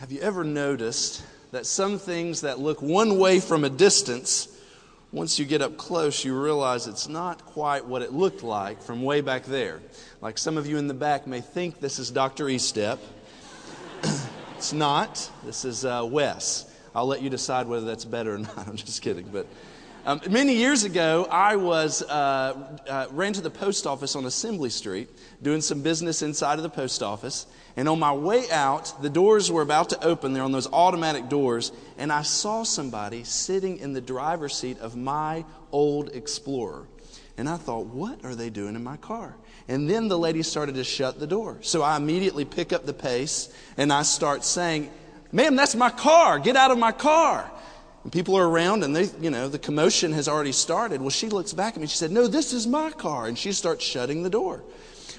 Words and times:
Have 0.00 0.12
you 0.12 0.20
ever 0.20 0.44
noticed 0.44 1.24
that 1.52 1.64
some 1.64 1.98
things 1.98 2.42
that 2.42 2.58
look 2.58 2.82
one 2.82 3.18
way 3.18 3.40
from 3.40 3.64
a 3.64 3.70
distance, 3.70 4.46
once 5.10 5.38
you 5.38 5.46
get 5.46 5.62
up 5.62 5.78
close, 5.78 6.22
you 6.22 6.38
realize 6.38 6.86
it's 6.86 7.08
not 7.08 7.46
quite 7.46 7.86
what 7.86 8.02
it 8.02 8.12
looked 8.12 8.42
like 8.42 8.82
from 8.82 9.02
way 9.02 9.22
back 9.22 9.44
there? 9.44 9.80
Like 10.20 10.36
some 10.36 10.58
of 10.58 10.66
you 10.66 10.76
in 10.76 10.86
the 10.86 10.92
back 10.92 11.26
may 11.26 11.40
think 11.40 11.80
this 11.80 11.98
is 11.98 12.10
Dr. 12.10 12.44
Estep. 12.44 12.98
it's 14.58 14.74
not. 14.74 15.30
This 15.46 15.64
is 15.64 15.86
uh, 15.86 16.06
Wes. 16.06 16.70
I'll 16.94 17.06
let 17.06 17.22
you 17.22 17.30
decide 17.30 17.66
whether 17.66 17.86
that's 17.86 18.04
better 18.04 18.34
or 18.34 18.38
not. 18.38 18.58
I'm 18.68 18.76
just 18.76 19.00
kidding. 19.00 19.26
But 19.32 19.46
um, 20.06 20.20
many 20.30 20.54
years 20.54 20.84
ago, 20.84 21.26
I 21.30 21.56
was 21.56 22.00
uh, 22.00 22.78
uh, 22.88 23.06
ran 23.10 23.32
to 23.32 23.40
the 23.40 23.50
post 23.50 23.86
office 23.86 24.14
on 24.14 24.24
Assembly 24.24 24.70
Street, 24.70 25.10
doing 25.42 25.60
some 25.60 25.82
business 25.82 26.22
inside 26.22 26.58
of 26.58 26.62
the 26.62 26.70
post 26.70 27.02
office. 27.02 27.46
And 27.76 27.88
on 27.88 27.98
my 27.98 28.12
way 28.12 28.48
out, 28.50 29.02
the 29.02 29.10
doors 29.10 29.50
were 29.50 29.62
about 29.62 29.90
to 29.90 30.04
open. 30.04 30.32
They're 30.32 30.44
on 30.44 30.52
those 30.52 30.72
automatic 30.72 31.28
doors, 31.28 31.72
and 31.98 32.12
I 32.12 32.22
saw 32.22 32.62
somebody 32.62 33.24
sitting 33.24 33.78
in 33.78 33.92
the 33.92 34.00
driver's 34.00 34.54
seat 34.54 34.78
of 34.78 34.96
my 34.96 35.44
old 35.72 36.10
Explorer. 36.14 36.86
And 37.36 37.48
I 37.48 37.56
thought, 37.56 37.86
what 37.86 38.24
are 38.24 38.34
they 38.34 38.48
doing 38.48 38.76
in 38.76 38.84
my 38.84 38.96
car? 38.96 39.34
And 39.68 39.90
then 39.90 40.06
the 40.06 40.18
lady 40.18 40.42
started 40.42 40.76
to 40.76 40.84
shut 40.84 41.18
the 41.18 41.26
door. 41.26 41.58
So 41.62 41.82
I 41.82 41.96
immediately 41.96 42.44
pick 42.44 42.72
up 42.72 42.86
the 42.86 42.94
pace 42.94 43.52
and 43.76 43.92
I 43.92 44.02
start 44.02 44.44
saying, 44.44 44.90
Ma'am, 45.32 45.56
that's 45.56 45.74
my 45.74 45.90
car. 45.90 46.38
Get 46.38 46.56
out 46.56 46.70
of 46.70 46.78
my 46.78 46.92
car. 46.92 47.50
And 48.06 48.12
people 48.12 48.38
are 48.38 48.48
around 48.48 48.84
and 48.84 48.94
they, 48.94 49.08
you 49.20 49.30
know, 49.30 49.48
the 49.48 49.58
commotion 49.58 50.12
has 50.12 50.28
already 50.28 50.52
started. 50.52 51.00
Well, 51.00 51.10
she 51.10 51.28
looks 51.28 51.52
back 51.52 51.74
at 51.74 51.80
me. 51.80 51.88
She 51.88 51.96
said, 51.96 52.12
No, 52.12 52.28
this 52.28 52.52
is 52.52 52.64
my 52.64 52.92
car. 52.92 53.26
And 53.26 53.36
she 53.36 53.50
starts 53.50 53.84
shutting 53.84 54.22
the 54.22 54.30
door. 54.30 54.62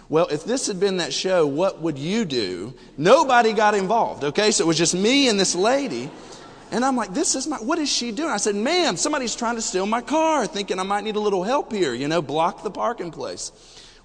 Well, 0.08 0.28
if 0.28 0.46
this 0.46 0.68
had 0.68 0.80
been 0.80 0.96
that 0.96 1.14
show, 1.14 1.46
what 1.46 1.82
would 1.82 1.98
you 1.98 2.24
do? 2.24 2.74
Nobody 2.98 3.52
got 3.52 3.76
involved, 3.76 4.24
okay? 4.24 4.52
So 4.52 4.64
it 4.64 4.68
was 4.68 4.78
just 4.78 4.96
me 4.96 5.28
and 5.28 5.38
this 5.38 5.54
lady. 5.54 6.10
And 6.72 6.86
I'm 6.86 6.96
like, 6.96 7.14
this 7.14 7.36
is 7.36 7.46
my, 7.46 7.58
what 7.58 7.78
is 7.78 7.92
she 7.92 8.14
doing? 8.14 8.30
I 8.30 8.38
said, 8.38 8.56
ma'am, 8.56 8.96
somebody's 8.96 9.36
trying 9.36 9.56
to 9.56 9.62
steal 9.62 9.86
my 9.86 10.00
car, 10.00 10.48
thinking 10.48 10.80
I 10.80 10.84
might 10.84 11.04
need 11.04 11.18
a 11.18 11.20
little 11.20 11.44
help 11.44 11.74
here, 11.74 11.94
you 11.94 12.08
know, 12.08 12.22
block 12.22 12.64
the 12.64 12.72
parking 12.72 13.12
place. 13.12 13.52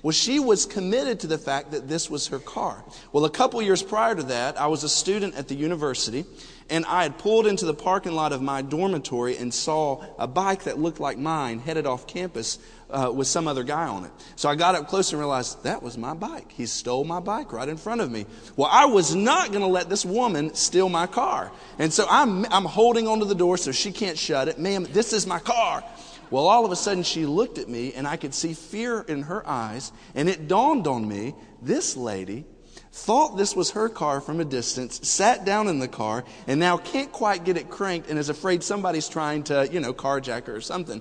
Well, 0.03 0.11
she 0.11 0.41
was 0.41 0.67
committed 0.67 1.21
to 1.21 1.29
the 1.29 1.39
fact 1.39 1.71
that 1.71 1.87
this 1.87 2.11
was 2.11 2.27
her 2.27 2.41
car. 2.41 2.83
Well, 3.13 3.25
a 3.25 3.31
couple 3.31 3.63
years 3.63 3.85
prior 3.85 4.17
to 4.17 4.25
that, 4.25 4.61
I 4.61 4.67
was 4.67 4.83
a 4.83 4.89
student 4.89 5.37
at 5.37 5.47
the 5.47 5.55
university, 5.55 6.25
and 6.71 6.85
I 6.87 7.03
had 7.03 7.19
pulled 7.19 7.47
into 7.47 7.67
the 7.67 7.75
parking 7.75 8.13
lot 8.13 8.33
of 8.33 8.43
my 8.43 8.63
dormitory 8.63 9.37
and 9.37 9.53
saw 9.53 10.05
a 10.19 10.27
bike 10.27 10.65
that 10.65 10.79
looked 10.79 11.01
like 11.01 11.19
mine 11.19 11.59
headed 11.59 11.87
off 11.87 12.07
campus 12.07 12.59
uh, 12.91 13.11
with 13.13 13.27
some 13.27 13.49
other 13.49 13.65
guy 13.65 13.87
on 13.87 14.05
it. 14.05 14.11
So 14.37 14.49
I 14.49 14.55
got 14.55 14.75
up 14.75 14.89
close 14.89 15.13
and 15.13 15.19
realized 15.19 15.65
that 15.65 15.83
was 15.83 15.97
my 15.97 16.15
bike. 16.15 16.53
He 16.53 16.67
stole 16.67 17.05
my 17.05 17.21
bike 17.21 17.53
right 17.53 17.69
in 17.69 17.77
front 17.77 18.01
of 18.01 18.11
me. 18.11 18.27
Well, 18.57 18.69
I 18.71 18.85
was 18.87 19.15
not 19.15 19.49
going 19.49 19.63
to 19.63 19.67
let 19.67 19.89
this 19.89 20.05
woman 20.05 20.55
steal 20.55 20.89
my 20.89 21.07
car. 21.07 21.51
And 21.79 21.93
so 21.93 22.07
I'm, 22.09 22.45
I'm 22.47 22.65
holding 22.65 23.09
onto 23.09 23.25
the 23.25 23.35
door 23.35 23.57
so 23.57 23.73
she 23.73 23.93
can't 23.93 24.19
shut 24.19 24.49
it. 24.49 24.59
Ma'am, 24.59 24.87
this 24.93 25.13
is 25.13 25.27
my 25.27 25.39
car. 25.39 25.83
Well, 26.31 26.47
all 26.47 26.65
of 26.65 26.73
a 26.73 26.77
sudden 26.77 27.03
she 27.03 27.27
looked 27.27 27.59
at 27.59 27.69
me 27.69 27.93
and 27.93 28.07
I 28.07 28.17
could 28.17 28.35
see 28.35 28.55
fear 28.55 29.01
in 29.03 29.23
her 29.23 29.47
eyes. 29.47 29.93
And 30.15 30.29
it 30.29 30.49
dawned 30.49 30.87
on 30.87 31.07
me 31.07 31.35
this 31.61 31.97
lady 31.97 32.45
thought 32.93 33.37
this 33.37 33.57
was 33.57 33.71
her 33.73 33.89
car 33.89 34.21
from 34.21 34.39
a 34.39 34.45
distance, 34.45 35.07
sat 35.09 35.45
down 35.45 35.67
in 35.67 35.79
the 35.79 35.89
car, 35.89 36.25
and 36.47 36.61
now 36.61 36.77
can't 36.77 37.11
quite 37.11 37.45
get 37.45 37.57
it 37.57 37.71
cranked 37.71 38.11
and 38.11 38.19
is 38.19 38.29
afraid 38.29 38.63
somebody's 38.63 39.09
trying 39.09 39.43
to, 39.45 39.69
you 39.73 39.81
know, 39.81 39.95
carjack 39.95 40.47
her 40.47 40.55
or 40.55 40.61
something. 40.61 41.01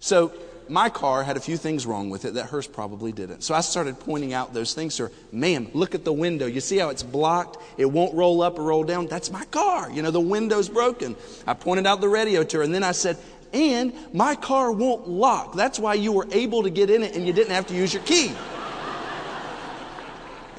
So 0.00 0.32
my 0.68 0.88
car 0.88 1.22
had 1.22 1.36
a 1.36 1.40
few 1.40 1.56
things 1.56 1.86
wrong 1.86 2.10
with 2.10 2.24
it 2.24 2.34
that 2.34 2.46
hers 2.46 2.66
probably 2.66 3.12
didn't. 3.12 3.42
So 3.42 3.54
I 3.54 3.60
started 3.60 3.98
pointing 4.00 4.32
out 4.32 4.52
those 4.54 4.74
things 4.74 4.96
to 4.96 5.04
her. 5.04 5.12
Ma'am, 5.32 5.68
look 5.72 5.94
at 5.94 6.04
the 6.04 6.12
window. 6.12 6.46
You 6.46 6.60
see 6.60 6.78
how 6.78 6.90
it's 6.90 7.02
blocked? 7.02 7.58
It 7.78 7.86
won't 7.86 8.14
roll 8.14 8.42
up 8.42 8.58
or 8.58 8.64
roll 8.64 8.84
down. 8.84 9.06
That's 9.06 9.30
my 9.30 9.44
car. 9.46 9.90
You 9.90 10.02
know, 10.02 10.10
the 10.10 10.20
window's 10.20 10.68
broken. 10.68 11.16
I 11.46 11.54
pointed 11.54 11.86
out 11.86 12.00
the 12.00 12.08
radio 12.08 12.42
to 12.42 12.58
her, 12.58 12.62
and 12.62 12.74
then 12.74 12.84
I 12.84 12.92
said, 12.92 13.18
and 13.52 13.92
my 14.12 14.34
car 14.34 14.70
won't 14.72 15.08
lock. 15.08 15.54
That's 15.54 15.78
why 15.78 15.94
you 15.94 16.12
were 16.12 16.26
able 16.30 16.62
to 16.62 16.70
get 16.70 16.90
in 16.90 17.02
it 17.02 17.16
and 17.16 17.26
you 17.26 17.32
didn't 17.32 17.52
have 17.52 17.66
to 17.68 17.74
use 17.74 17.92
your 17.92 18.02
key. 18.04 18.32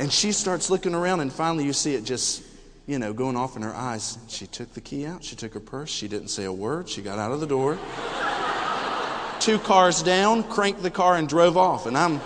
And 0.01 0.11
she 0.11 0.31
starts 0.31 0.71
looking 0.71 0.95
around, 0.95 1.19
and 1.19 1.31
finally 1.31 1.63
you 1.63 1.73
see 1.73 1.93
it 1.93 2.03
just, 2.03 2.41
you 2.87 2.97
know, 2.97 3.13
going 3.13 3.37
off 3.37 3.55
in 3.55 3.61
her 3.61 3.75
eyes. 3.75 4.17
She 4.27 4.47
took 4.47 4.73
the 4.73 4.81
key 4.81 5.05
out, 5.05 5.23
she 5.23 5.35
took 5.35 5.53
her 5.53 5.59
purse, 5.59 5.91
she 5.91 6.07
didn't 6.07 6.29
say 6.29 6.45
a 6.45 6.51
word, 6.51 6.89
she 6.89 7.03
got 7.03 7.19
out 7.19 7.31
of 7.31 7.39
the 7.39 7.45
door. 7.45 7.77
Two 9.39 9.59
cars 9.59 10.01
down, 10.01 10.41
cranked 10.41 10.81
the 10.81 10.89
car, 10.89 11.17
and 11.17 11.29
drove 11.29 11.55
off. 11.55 11.85
And 11.85 11.95
I'm 11.95 12.19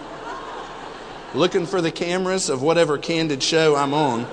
looking 1.34 1.66
for 1.66 1.82
the 1.82 1.92
cameras 1.92 2.48
of 2.48 2.62
whatever 2.62 2.98
candid 2.98 3.44
show 3.44 3.76
I'm 3.76 3.94
on. 3.94 4.26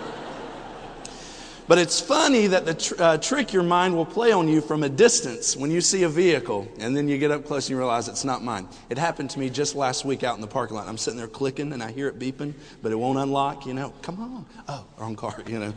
But 1.68 1.78
it's 1.78 2.00
funny 2.00 2.48
that 2.48 2.66
the 2.66 2.74
tr- 2.74 2.94
uh, 2.98 3.18
trick 3.18 3.52
your 3.52 3.62
mind 3.62 3.94
will 3.94 4.04
play 4.04 4.32
on 4.32 4.48
you 4.48 4.60
from 4.60 4.82
a 4.82 4.88
distance 4.88 5.56
when 5.56 5.70
you 5.70 5.80
see 5.80 6.02
a 6.02 6.08
vehicle 6.08 6.66
and 6.78 6.96
then 6.96 7.08
you 7.08 7.18
get 7.18 7.30
up 7.30 7.46
close 7.46 7.66
and 7.66 7.70
you 7.70 7.78
realize 7.78 8.08
it's 8.08 8.24
not 8.24 8.42
mine. 8.42 8.68
It 8.90 8.98
happened 8.98 9.30
to 9.30 9.38
me 9.38 9.48
just 9.48 9.76
last 9.76 10.04
week 10.04 10.24
out 10.24 10.34
in 10.34 10.40
the 10.40 10.48
parking 10.48 10.76
lot. 10.76 10.88
I'm 10.88 10.98
sitting 10.98 11.18
there 11.18 11.28
clicking 11.28 11.72
and 11.72 11.82
I 11.82 11.92
hear 11.92 12.08
it 12.08 12.18
beeping, 12.18 12.54
but 12.82 12.90
it 12.90 12.96
won't 12.96 13.18
unlock, 13.18 13.64
you 13.64 13.74
know. 13.74 13.94
Come 14.02 14.20
on. 14.20 14.46
Oh, 14.68 14.84
wrong 14.98 15.14
car, 15.14 15.40
you 15.46 15.60
know. 15.60 15.72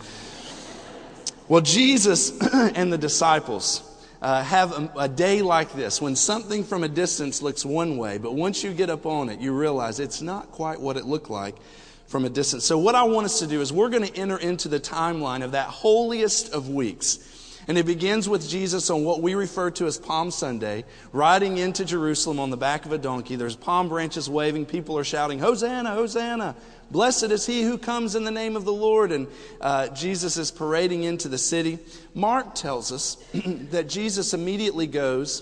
Well, 1.48 1.62
Jesus 1.62 2.38
and 2.54 2.92
the 2.92 2.98
disciples 2.98 3.84
uh, 4.24 4.44
have 4.44 4.72
a, 4.72 4.92
a 4.98 5.08
day 5.08 5.44
like 5.44 5.72
this 5.74 6.02
when 6.02 6.16
something 6.16 6.64
from 6.64 6.84
a 6.84 6.88
distance 6.88 7.44
looks 7.44 7.64
one 7.64 7.98
way, 7.98 8.18
but 8.18 8.34
once 8.34 8.64
you 8.64 8.74
get 8.74 8.90
up 8.90 9.06
on 9.06 9.30
it, 9.30 9.40
you 9.40 9.54
realize 9.54 10.00
it's 10.00 10.24
not 10.24 10.52
quite 10.52 10.82
what 10.82 10.98
it 10.98 11.06
looked 11.06 11.30
like 11.30 11.56
from 12.08 12.26
a 12.26 12.30
distance. 12.30 12.64
So, 12.66 12.78
what 12.78 12.96
I 12.96 13.04
want 13.04 13.26
us 13.26 13.40
to 13.40 13.48
do 13.48 13.62
is 13.62 13.74
we're 13.74 13.90
going 13.90 14.08
to 14.08 14.16
enter 14.16 14.38
into 14.38 14.68
the 14.68 14.80
timeline 14.80 15.44
of 15.44 15.52
that 15.52 15.68
holiest 15.68 16.54
of 16.54 16.70
weeks. 16.70 17.20
And 17.68 17.78
it 17.80 17.86
begins 17.86 18.30
with 18.30 18.48
Jesus 18.48 18.92
on 18.92 19.04
what 19.04 19.22
we 19.22 19.34
refer 19.34 19.72
to 19.72 19.88
as 19.88 19.98
Palm 19.98 20.30
Sunday, 20.30 20.86
riding 21.12 21.58
into 21.58 21.84
Jerusalem 21.84 22.40
on 22.40 22.52
the 22.52 22.58
back 22.58 22.86
of 22.86 22.92
a 22.92 22.98
donkey. 22.98 23.36
There's 23.36 23.56
palm 23.56 23.90
branches 23.90 24.30
waving. 24.30 24.68
People 24.68 24.98
are 25.00 25.04
shouting, 25.04 25.40
Hosanna, 25.40 25.92
Hosanna. 25.96 26.56
Blessed 26.92 27.32
is 27.32 27.48
he 27.48 27.64
who 27.64 27.80
comes 27.80 28.14
in 28.14 28.24
the 28.24 28.32
name 28.32 28.56
of 28.56 28.66
the 28.66 28.74
Lord. 28.74 29.12
And 29.12 29.28
uh, 29.60 29.88
Jesus 29.88 30.38
is 30.38 30.52
parading 30.52 31.04
into 31.04 31.28
the 31.28 31.40
city. 31.40 31.80
Mark 32.14 32.54
tells 32.54 32.92
us 32.92 33.16
that 33.72 33.90
Jesus 33.90 34.36
immediately 34.36 34.86
goes 34.86 35.42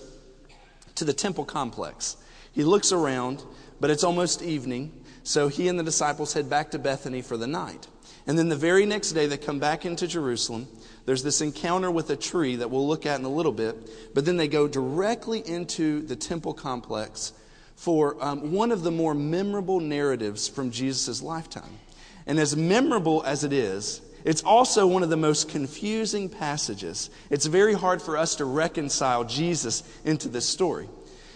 to 0.96 1.04
the 1.04 1.14
temple 1.14 1.44
complex. 1.44 2.16
He 2.54 2.64
looks 2.64 2.94
around, 2.94 3.44
but 3.82 3.90
it's 3.90 4.06
almost 4.06 4.42
evening. 4.42 5.03
So 5.24 5.48
he 5.48 5.68
and 5.68 5.80
the 5.80 5.84
disciples 5.84 6.34
head 6.34 6.50
back 6.50 6.72
to 6.72 6.80
Bethany 6.80 7.22
for 7.22 7.38
the 7.38 7.48
night. 7.48 7.88
And 8.28 8.38
then 8.38 8.50
the 8.50 8.56
very 8.56 8.86
next 8.86 9.12
day, 9.12 9.26
they 9.26 9.38
come 9.38 9.60
back 9.60 9.86
into 9.86 10.08
Jerusalem. 10.08 10.68
There's 11.06 11.24
this 11.24 11.42
encounter 11.42 11.92
with 11.92 12.10
a 12.10 12.16
tree 12.16 12.58
that 12.58 12.70
we'll 12.70 12.88
look 12.88 13.06
at 13.06 13.20
in 13.20 13.26
a 13.26 13.30
little 13.30 13.52
bit. 13.52 14.14
But 14.14 14.26
then 14.26 14.38
they 14.38 14.48
go 14.48 14.68
directly 14.68 15.40
into 15.40 16.02
the 16.02 16.16
temple 16.16 16.54
complex 16.54 17.34
for 17.76 18.16
um, 18.24 18.52
one 18.52 18.72
of 18.72 18.84
the 18.84 18.92
more 18.92 19.14
memorable 19.14 19.80
narratives 19.80 20.48
from 20.48 20.72
Jesus' 20.72 21.22
lifetime. 21.22 21.80
And 22.26 22.40
as 22.40 22.56
memorable 22.56 23.24
as 23.24 23.44
it 23.44 23.52
is, 23.52 24.02
it's 24.24 24.44
also 24.44 24.88
one 24.88 25.04
of 25.04 25.10
the 25.10 25.18
most 25.18 25.50
confusing 25.50 26.30
passages. 26.30 27.10
It's 27.30 27.46
very 27.46 27.74
hard 27.74 28.02
for 28.02 28.18
us 28.18 28.36
to 28.36 28.46
reconcile 28.46 29.26
Jesus 29.26 29.84
into 30.06 30.30
this 30.30 30.48
story. 30.48 30.88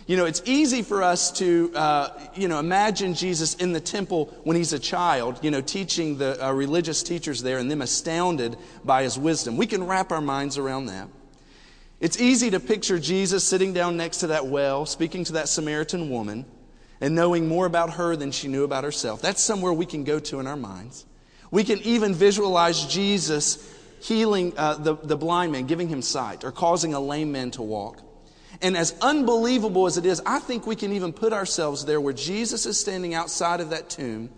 You 0.08 0.16
know, 0.16 0.24
it's 0.24 0.42
easy 0.46 0.84
for 0.84 1.04
us 1.04 1.32
to, 1.34 1.70
uh, 1.76 2.10
you 2.34 2.48
know, 2.48 2.60
imagine 2.60 3.14
Jesus 3.14 3.56
in 3.56 3.74
the 3.74 3.82
temple 3.82 4.34
when 4.46 4.56
he's 4.56 4.72
a 4.72 4.80
child, 4.80 5.40
you 5.44 5.52
know, 5.52 5.60
teaching 5.60 6.18
the 6.18 6.48
uh, 6.48 6.54
religious 6.54 7.04
teachers 7.04 7.44
there 7.44 7.58
and 7.58 7.70
them 7.70 7.82
astounded 7.82 8.56
by 8.86 9.04
his 9.04 9.20
wisdom. 9.20 9.58
We 9.58 9.68
can 9.68 9.86
wrap 9.86 10.14
our 10.14 10.22
minds 10.22 10.58
around 10.58 10.86
that. 10.86 11.10
It's 12.00 12.22
easy 12.22 12.52
to 12.52 12.62
picture 12.62 13.00
Jesus 13.00 13.44
sitting 13.44 13.74
down 13.74 13.98
next 13.98 14.20
to 14.20 14.28
that 14.28 14.48
well, 14.48 14.86
speaking 14.86 15.26
to 15.26 15.34
that 15.34 15.50
Samaritan 15.50 16.10
woman, 16.10 16.46
and 17.02 17.14
knowing 17.14 17.50
more 17.50 17.66
about 17.66 17.96
her 17.96 18.16
than 18.16 18.32
she 18.32 18.48
knew 18.48 18.64
about 18.64 18.86
herself. 18.86 19.22
That's 19.22 19.44
somewhere 19.44 19.74
we 19.74 19.86
can 19.86 20.06
go 20.06 20.20
to 20.20 20.40
in 20.40 20.48
our 20.48 20.56
minds. 20.56 21.06
We 21.52 21.66
can 21.66 21.80
even 21.80 22.14
visualize 22.14 22.86
Jesus 22.86 23.74
healing 24.00 24.54
uh, 24.56 24.76
the, 24.76 24.96
the 24.96 25.18
blind 25.18 25.52
man, 25.52 25.66
giving 25.66 25.90
him 25.90 26.02
sight, 26.02 26.46
or 26.46 26.54
causing 26.54 26.94
a 26.94 27.00
lame 27.00 27.34
man 27.34 27.52
to 27.52 27.62
walk. 27.62 28.07
And 28.62 28.76
as 28.76 28.96
unbelievable 29.02 29.86
as 29.86 29.98
it 29.98 30.06
is, 30.06 30.22
I 30.26 30.40
think 30.40 30.66
we 30.66 30.76
can 30.76 30.94
even 30.94 31.14
put 31.14 31.34
ourselves 31.34 31.86
there 31.86 32.02
where 32.02 32.14
Jesus 32.14 32.66
is 32.66 32.80
standing 32.80 33.14
outside 33.14 33.62
of 33.62 33.70
that 33.70 33.90
tomb 33.90 34.30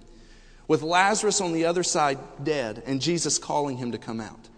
with 0.68 0.81
Lazarus 0.81 1.42
on 1.42 1.54
the 1.54 1.66
other 1.66 1.83
side 1.83 2.19
dead 2.44 2.83
and 2.86 3.01
Jesus 3.01 3.38
calling 3.38 3.77
him 3.77 3.94
to 3.94 3.98
come 3.98 4.19
out. 4.19 4.50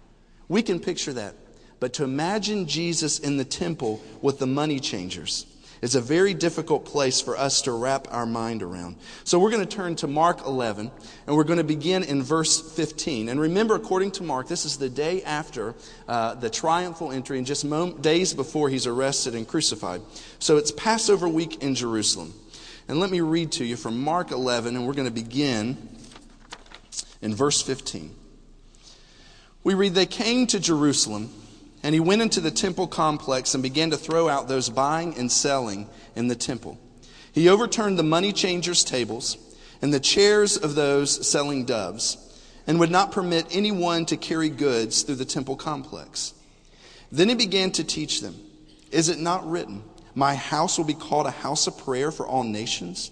We 0.47 0.61
can 0.61 0.79
picture 0.79 1.13
that. 1.13 1.35
But 1.79 1.93
to 1.93 2.03
imagine 2.03 2.67
Jesus 2.67 3.17
in 3.17 3.37
the 3.37 3.45
temple 3.45 4.01
with 4.21 4.37
the 4.37 4.47
money 4.47 4.79
changers, 4.79 5.45
is 5.81 5.95
a 5.95 6.01
very 6.01 6.33
difficult 6.33 6.85
place 6.85 7.21
for 7.21 7.35
us 7.35 7.63
to 7.63 7.71
wrap 7.71 8.07
our 8.11 8.25
mind 8.25 8.61
around. 8.61 8.95
So 9.23 9.39
we're 9.39 9.49
going 9.49 9.65
to 9.65 9.75
turn 9.75 9.95
to 9.97 10.07
Mark 10.07 10.45
11, 10.45 10.91
and 11.25 11.35
we're 11.35 11.43
going 11.43 11.57
to 11.57 11.63
begin 11.63 12.03
in 12.03 12.21
verse 12.21 12.61
15. 12.75 13.29
And 13.29 13.39
remember, 13.39 13.75
according 13.75 14.11
to 14.11 14.23
Mark, 14.23 14.47
this 14.47 14.65
is 14.65 14.77
the 14.77 14.89
day 14.89 15.23
after 15.23 15.73
uh, 16.07 16.35
the 16.35 16.49
triumphal 16.49 17.11
entry, 17.11 17.37
and 17.37 17.47
just 17.47 17.65
days 18.01 18.33
before 18.33 18.69
he's 18.69 18.85
arrested 18.85 19.33
and 19.33 19.47
crucified. 19.47 20.01
So 20.39 20.57
it's 20.57 20.71
Passover 20.71 21.27
week 21.27 21.63
in 21.63 21.73
Jerusalem. 21.73 22.33
And 22.87 22.99
let 22.99 23.09
me 23.09 23.21
read 23.21 23.51
to 23.53 23.65
you 23.65 23.75
from 23.75 23.99
Mark 24.01 24.31
11, 24.31 24.75
and 24.75 24.85
we're 24.85 24.93
going 24.93 25.07
to 25.07 25.13
begin 25.13 25.89
in 27.21 27.33
verse 27.33 27.61
15. 27.61 28.15
We 29.63 29.73
read, 29.73 29.93
They 29.93 30.05
came 30.05 30.47
to 30.47 30.59
Jerusalem, 30.59 31.33
and 31.83 31.93
he 31.93 31.99
went 31.99 32.21
into 32.21 32.41
the 32.41 32.51
temple 32.51 32.87
complex 32.87 33.53
and 33.53 33.63
began 33.63 33.89
to 33.89 33.97
throw 33.97 34.29
out 34.29 34.47
those 34.47 34.69
buying 34.69 35.17
and 35.17 35.31
selling 35.31 35.89
in 36.15 36.27
the 36.27 36.35
temple. 36.35 36.77
He 37.31 37.49
overturned 37.49 37.97
the 37.97 38.03
money 38.03 38.33
changers' 38.33 38.83
tables 38.83 39.37
and 39.81 39.93
the 39.93 39.99
chairs 39.99 40.57
of 40.57 40.75
those 40.75 41.27
selling 41.27 41.65
doves, 41.65 42.17
and 42.67 42.79
would 42.79 42.91
not 42.91 43.11
permit 43.11 43.47
anyone 43.51 44.05
to 44.05 44.17
carry 44.17 44.49
goods 44.49 45.01
through 45.01 45.15
the 45.15 45.25
temple 45.25 45.55
complex. 45.55 46.33
Then 47.11 47.29
he 47.29 47.35
began 47.35 47.71
to 47.71 47.83
teach 47.83 48.21
them 48.21 48.35
Is 48.91 49.09
it 49.09 49.19
not 49.19 49.49
written, 49.49 49.83
My 50.13 50.35
house 50.35 50.77
will 50.77 50.85
be 50.85 50.93
called 50.93 51.25
a 51.25 51.31
house 51.31 51.65
of 51.65 51.77
prayer 51.77 52.11
for 52.11 52.27
all 52.27 52.43
nations? 52.43 53.11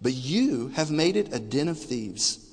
But 0.00 0.14
you 0.14 0.68
have 0.68 0.90
made 0.90 1.16
it 1.16 1.34
a 1.34 1.38
den 1.38 1.68
of 1.68 1.78
thieves. 1.78 2.45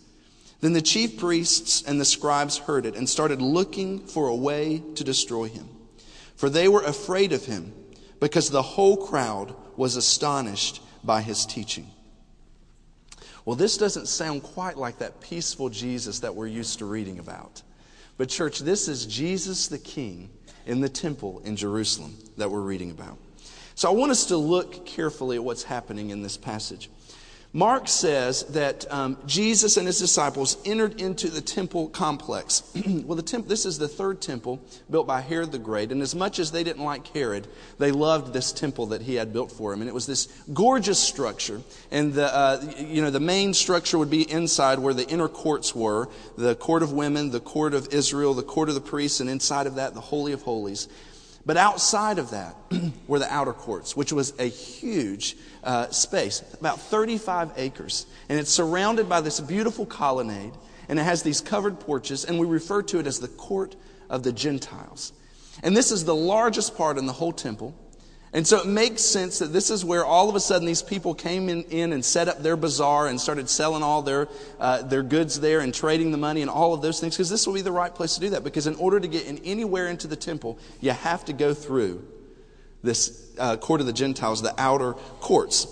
Then 0.64 0.72
the 0.72 0.82
chief 0.82 1.18
priests 1.18 1.84
and 1.86 2.00
the 2.00 2.06
scribes 2.06 2.58
heard 2.58 2.86
it 2.86 2.96
and 2.96 3.10
started 3.10 3.42
looking 3.42 4.00
for 4.00 4.30
a 4.30 4.36
way 4.36 4.82
to 4.96 5.04
destroy 5.04 5.50
him. 5.50 5.68
For 6.38 6.50
they 6.50 6.70
were 6.70 6.84
afraid 6.84 7.34
of 7.34 7.44
him 7.44 7.74
because 8.22 8.50
the 8.50 8.62
whole 8.62 8.96
crowd 8.96 9.54
was 9.76 9.98
astonished 9.98 10.82
by 11.04 11.22
his 11.22 11.46
teaching. 11.46 11.92
Well, 13.44 13.58
this 13.58 13.76
doesn't 13.76 14.08
sound 14.08 14.42
quite 14.42 14.78
like 14.78 15.00
that 15.00 15.20
peaceful 15.20 15.68
Jesus 15.68 16.20
that 16.20 16.34
we're 16.34 16.48
used 16.48 16.80
to 16.80 16.86
reading 16.86 17.20
about. 17.20 17.62
But, 18.16 18.30
church, 18.30 18.60
this 18.60 18.88
is 18.88 19.06
Jesus 19.06 19.68
the 19.68 19.80
King 19.80 20.30
in 20.66 20.80
the 20.80 20.88
temple 20.88 21.42
in 21.44 21.58
Jerusalem 21.58 22.18
that 22.38 22.50
we're 22.50 22.62
reading 22.62 22.92
about. 22.92 23.18
So, 23.76 23.90
I 23.90 23.92
want 23.92 24.14
us 24.14 24.28
to 24.28 24.38
look 24.38 24.86
carefully 24.86 25.36
at 25.36 25.44
what's 25.44 25.64
happening 25.64 26.12
in 26.12 26.22
this 26.22 26.38
passage. 26.38 26.90
Mark 27.56 27.88
says 27.88 28.46
that 28.46 28.92
um, 28.92 29.16
Jesus 29.28 29.78
and 29.78 29.86
his 29.86 30.00
disciples 30.00 30.58
entered 30.66 31.00
into 31.00 31.30
the 31.30 31.40
temple 31.40 31.88
complex. 31.88 32.64
well, 33.06 33.16
the 33.16 33.22
temp- 33.22 33.48
this 33.48 33.68
is 33.68 33.78
the 33.78 33.88
third 33.88 34.22
temple 34.22 34.60
built 34.90 35.06
by 35.06 35.22
Herod 35.22 35.52
the 35.52 35.60
Great, 35.60 35.92
and 35.92 36.02
as 36.02 36.16
much 36.16 36.40
as 36.40 36.52
they 36.52 36.64
didn't 36.64 36.84
like 36.84 37.06
Herod, 37.10 37.48
they 37.78 37.92
loved 37.92 38.34
this 38.34 38.52
temple 38.52 38.88
that 38.88 39.04
he 39.04 39.14
had 39.14 39.32
built 39.32 39.52
for 39.52 39.72
him. 39.72 39.82
And 39.82 39.88
it 39.88 39.94
was 39.94 40.08
this 40.08 40.26
gorgeous 40.52 40.98
structure, 40.98 41.62
and 41.92 42.12
the 42.16 42.36
uh, 42.36 42.74
you 42.76 43.04
know 43.04 43.12
the 43.12 43.20
main 43.20 43.54
structure 43.54 44.00
would 44.00 44.10
be 44.10 44.30
inside 44.30 44.80
where 44.80 44.96
the 44.96 45.08
inner 45.08 45.28
courts 45.28 45.76
were: 45.76 46.10
the 46.36 46.56
court 46.56 46.82
of 46.82 46.92
women, 46.92 47.30
the 47.30 47.40
court 47.40 47.76
of 47.76 47.94
Israel, 47.94 48.34
the 48.34 48.42
court 48.42 48.70
of 48.70 48.74
the 48.74 48.82
priests, 48.82 49.20
and 49.20 49.30
inside 49.30 49.68
of 49.68 49.76
that, 49.76 49.94
the 49.94 50.02
holy 50.02 50.32
of 50.32 50.42
holies. 50.42 50.88
But 51.46 51.58
outside 51.58 52.20
of 52.20 52.32
that 52.32 52.56
were 53.08 53.20
the 53.20 53.32
outer 53.34 53.54
courts, 53.54 53.98
which 53.98 54.14
was 54.14 54.34
a 54.40 54.46
huge 54.46 55.36
uh, 55.64 55.90
space, 55.90 56.44
about 56.60 56.80
35 56.80 57.52
acres. 57.58 58.06
And 58.30 58.40
it's 58.40 58.52
surrounded 58.52 59.10
by 59.10 59.22
this 59.22 59.40
beautiful 59.40 59.86
colonnade, 59.86 60.54
and 60.88 61.00
it 61.00 61.04
has 61.04 61.24
these 61.24 61.42
covered 61.42 61.80
porches, 61.80 62.24
and 62.26 62.40
we 62.40 62.48
refer 62.48 62.82
to 62.84 63.00
it 63.00 63.08
as 63.08 63.20
the 63.20 63.28
court 63.28 63.76
of 64.10 64.24
the 64.24 64.32
Gentiles. 64.32 65.12
And 65.62 65.76
this 65.76 65.92
is 65.92 66.06
the 66.06 66.16
largest 66.16 66.78
part 66.78 66.98
in 66.98 67.06
the 67.06 67.14
whole 67.14 67.34
temple. 67.34 67.76
And 68.34 68.48
so 68.48 68.60
it 68.60 68.66
makes 68.66 69.04
sense 69.04 69.40
that 69.40 69.54
this 69.54 69.70
is 69.70 69.86
where 69.86 70.04
all 70.04 70.28
of 70.28 70.36
a 70.36 70.40
sudden 70.40 70.66
these 70.66 70.82
people 70.82 71.14
came 71.14 71.50
in, 71.50 71.64
in 71.66 71.94
and 71.94 72.04
set 72.04 72.28
up 72.28 72.42
their 72.42 72.58
bazaar 72.58 73.08
and 73.08 73.22
started 73.22 73.48
selling 73.48 73.84
all 73.84 74.02
their, 74.02 74.28
uh, 74.60 74.82
their 74.82 75.04
goods 75.04 75.40
there 75.40 75.60
and 75.60 75.72
trading 75.72 76.12
the 76.12 76.18
money 76.18 76.42
and 76.42 76.50
all 76.50 76.74
of 76.74 76.82
those 76.82 77.00
things, 77.00 77.16
because 77.16 77.30
this 77.30 77.46
will 77.46 77.54
be 77.54 77.62
the 77.62 77.72
right 77.72 77.94
place 77.94 78.16
to 78.16 78.22
do 78.22 78.32
that. 78.32 78.44
Because 78.44 78.66
in 78.66 78.76
order 78.76 79.00
to 79.00 79.08
get 79.08 79.28
in 79.28 79.38
anywhere 79.40 79.88
into 79.88 80.08
the 80.08 80.16
temple, 80.16 80.58
you 80.82 80.90
have 80.90 81.24
to 81.26 81.34
go 81.34 81.54
through 81.54 82.04
this 82.82 83.34
uh, 83.38 83.56
court 83.58 83.82
of 83.82 83.88
the 83.88 83.94
Gentiles, 83.94 84.42
the 84.42 84.60
outer 84.60 84.94
courts. 85.20 85.68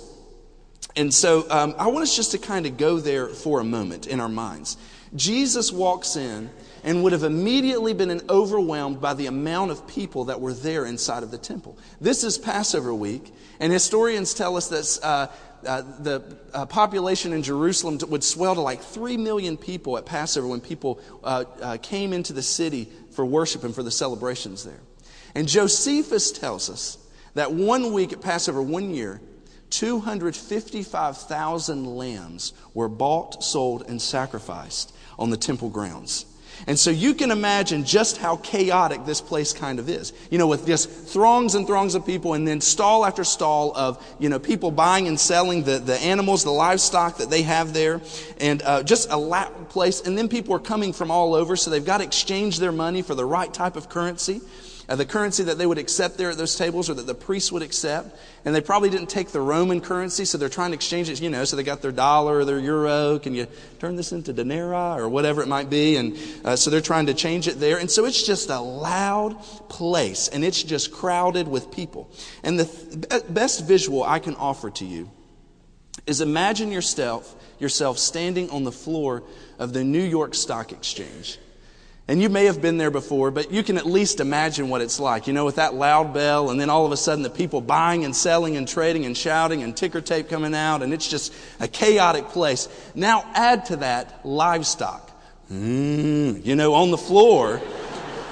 And 0.96 1.12
so 1.12 1.50
um, 1.50 1.74
I 1.80 1.88
want 1.88 2.04
us 2.04 2.16
just 2.16 2.32
to 2.34 2.38
kind 2.38 2.68
of 2.68 2.78
go 2.78 3.00
there 3.00 3.28
for 3.28 3.60
a 3.60 3.64
moment 3.64 4.06
in 4.06 4.20
our 4.20 4.30
minds. 4.30 4.78
Jesus 5.16 5.72
walks 5.72 6.16
in 6.16 6.52
and 6.84 7.04
would 7.04 7.12
have 7.12 7.24
immediately 7.24 7.94
been 7.94 8.22
overwhelmed 8.30 9.00
by 9.00 9.14
the 9.14 9.28
amount 9.28 9.72
of 9.72 9.88
people 9.88 10.26
that 10.26 10.42
were 10.42 10.54
there 10.54 10.86
inside 10.86 11.24
of 11.24 11.32
the 11.32 11.38
temple. 11.38 11.78
This 12.00 12.24
is 12.24 12.38
Passover 12.38 12.94
week, 12.94 13.34
and 13.60 13.72
historians 13.72 14.34
tell 14.34 14.58
us 14.58 14.68
that 14.70 15.06
uh, 15.06 15.28
uh, 15.66 15.82
the 16.00 16.24
uh, 16.54 16.66
population 16.66 17.34
in 17.34 17.44
Jerusalem 17.44 18.00
would 18.10 18.24
swell 18.24 18.56
to 18.56 18.62
like 18.62 18.82
3 18.82 19.18
million 19.18 19.58
people 19.58 19.98
at 19.98 20.06
Passover 20.06 20.48
when 20.48 20.62
people 20.62 21.00
uh, 21.24 21.44
uh, 21.62 21.78
came 21.82 22.14
into 22.14 22.34
the 22.34 22.42
city 22.42 22.90
for 23.12 23.26
worship 23.26 23.64
and 23.64 23.76
for 23.76 23.84
the 23.84 23.92
celebrations 23.92 24.64
there. 24.64 24.80
And 25.36 25.48
Josephus 25.48 26.32
tells 26.32 26.68
us 26.70 26.98
that 27.36 27.54
one 27.54 27.94
week 27.94 28.12
at 28.12 28.22
Passover, 28.22 28.62
one 28.62 28.94
year, 28.94 29.22
255,000 29.70 31.86
lambs 31.86 32.52
were 32.74 32.90
bought, 32.90 33.44
sold, 33.44 33.84
and 33.88 34.02
sacrificed 34.02 34.94
on 35.18 35.30
the 35.30 35.38
temple 35.38 35.70
grounds. 35.70 36.26
And 36.68 36.78
so 36.78 36.90
you 36.92 37.14
can 37.14 37.32
imagine 37.32 37.84
just 37.84 38.18
how 38.18 38.38
chaotic 38.38 39.06
this 39.06 39.22
place 39.22 39.54
kind 39.54 39.80
of 39.80 39.90
is. 39.90 40.14
You 40.30 40.38
know, 40.38 40.48
with 40.48 40.66
just 40.66 40.90
throngs 40.90 41.56
and 41.56 41.66
throngs 41.66 41.96
of 41.96 42.06
people 42.06 42.34
and 42.34 42.48
then 42.48 42.62
stall 42.62 43.06
after 43.06 43.24
stall 43.24 43.76
of, 43.76 44.04
you 44.20 44.30
know, 44.30 44.40
people 44.40 44.72
buying 44.72 45.08
and 45.08 45.20
selling 45.20 45.64
the, 45.64 45.80
the 45.80 45.98
animals, 46.00 46.44
the 46.44 46.52
livestock 46.52 47.18
that 47.18 47.30
they 47.30 47.42
have 47.44 47.74
there. 47.74 48.02
And 48.40 48.62
uh, 48.64 48.84
just 48.84 49.10
a 49.12 49.18
loud 49.18 49.70
place. 49.70 50.02
And 50.02 50.18
then 50.18 50.28
people 50.28 50.56
are 50.56 50.60
coming 50.60 50.94
from 50.94 51.12
all 51.12 51.34
over, 51.34 51.56
so 51.56 51.70
they've 51.70 51.86
got 51.86 52.00
to 52.00 52.04
exchange 52.04 52.60
their 52.60 52.72
money 52.72 53.02
for 53.02 53.16
the 53.16 53.26
right 53.26 53.54
type 53.54 53.76
of 53.76 53.90
currency 53.90 54.42
uh, 54.92 54.96
the 54.96 55.06
currency 55.06 55.44
that 55.44 55.58
they 55.58 55.66
would 55.66 55.78
accept 55.78 56.18
there 56.18 56.32
at 56.32 56.38
those 56.38 56.58
tables 56.58 56.90
or 56.90 56.94
that 56.94 57.08
the 57.08 57.16
priests 57.16 57.50
would 57.50 57.62
accept. 57.62 58.14
And 58.44 58.54
they 58.54 58.60
probably 58.60 58.90
didn't 58.90 59.10
take 59.10 59.30
the 59.30 59.40
Roman 59.40 59.80
currency, 59.80 60.26
so 60.26 60.38
they're 60.38 60.50
trying 60.50 60.72
to 60.72 60.76
exchange 60.76 61.10
it, 61.10 61.22
you 61.22 61.30
know, 61.30 61.46
so 61.46 61.56
they 61.56 61.64
got 61.64 61.82
their 61.82 61.94
dollar 61.94 62.40
or 62.40 62.46
their 62.46 62.60
euro. 62.60 63.18
Can 63.18 63.34
you 63.34 63.48
turn 63.80 63.96
this 63.96 64.12
into 64.12 64.34
denarii 64.34 65.00
or 65.00 65.08
whatever 65.08 65.42
it 65.42 65.48
might 65.48 65.70
be? 65.70 65.96
And 65.96 66.18
uh, 66.44 66.58
so 66.58 66.70
they're 66.70 66.82
trying 66.82 67.06
to 67.06 67.14
change 67.14 67.48
it 67.48 67.58
there. 67.58 67.78
And 67.78 67.90
so 67.90 68.04
it's 68.04 68.22
just 68.22 68.50
a 68.50 68.60
loud 68.60 69.42
place 69.70 70.28
and 70.28 70.44
it's 70.44 70.62
just 70.62 70.92
crowded 70.92 71.48
with 71.48 71.72
people. 71.72 72.12
And 72.44 72.60
the 72.60 72.66
th- 72.66 73.24
best 73.30 73.66
visual 73.66 74.04
I 74.04 74.20
can 74.20 74.36
offer 74.36 74.72
to 74.72 74.86
you 74.86 75.10
is 76.06 76.20
imagine 76.20 76.70
yourself, 76.70 77.34
yourself 77.60 77.98
standing 77.98 78.50
on 78.50 78.66
the 78.66 78.74
floor 78.74 79.24
of 79.58 79.72
the 79.72 79.86
New 79.86 80.04
York 80.04 80.36
Stock 80.36 80.74
Exchange. 80.74 81.40
And 82.08 82.22
you 82.22 82.30
may 82.30 82.46
have 82.46 82.62
been 82.62 82.78
there 82.78 82.92
before, 82.92 83.32
but 83.32 83.52
you 83.52 83.64
can 83.64 83.78
at 83.78 83.86
least 83.86 84.20
imagine 84.20 84.70
what 84.70 84.82
it's 84.82 85.00
like, 85.00 85.28
you 85.28 85.34
know, 85.34 85.46
with 85.46 85.56
that 85.56 85.76
loud 85.76 86.14
bell, 86.14 86.50
and 86.50 86.60
then 86.60 86.70
all 86.70 86.86
of 86.86 86.92
a 86.92 86.98
sudden 86.98 87.24
the 87.24 87.30
people 87.30 87.62
buying 87.62 88.04
and 88.04 88.14
selling 88.14 88.58
and 88.58 88.68
trading 88.68 89.06
and 89.06 89.16
shouting 89.16 89.64
and 89.64 89.78
ticker 89.78 90.02
tape 90.02 90.28
coming 90.28 90.54
out, 90.54 90.82
and 90.82 90.94
it's 90.94 91.08
just 91.08 91.34
a 91.60 91.68
chaotic 91.68 92.28
place. 92.30 92.68
Now 92.96 93.24
add 93.34 93.66
to 93.68 93.78
that 93.78 94.26
livestock, 94.26 95.10
mm, 95.50 96.44
you 96.44 96.56
know, 96.56 96.74
on 96.74 96.92
the 96.92 96.98
floor 96.98 97.62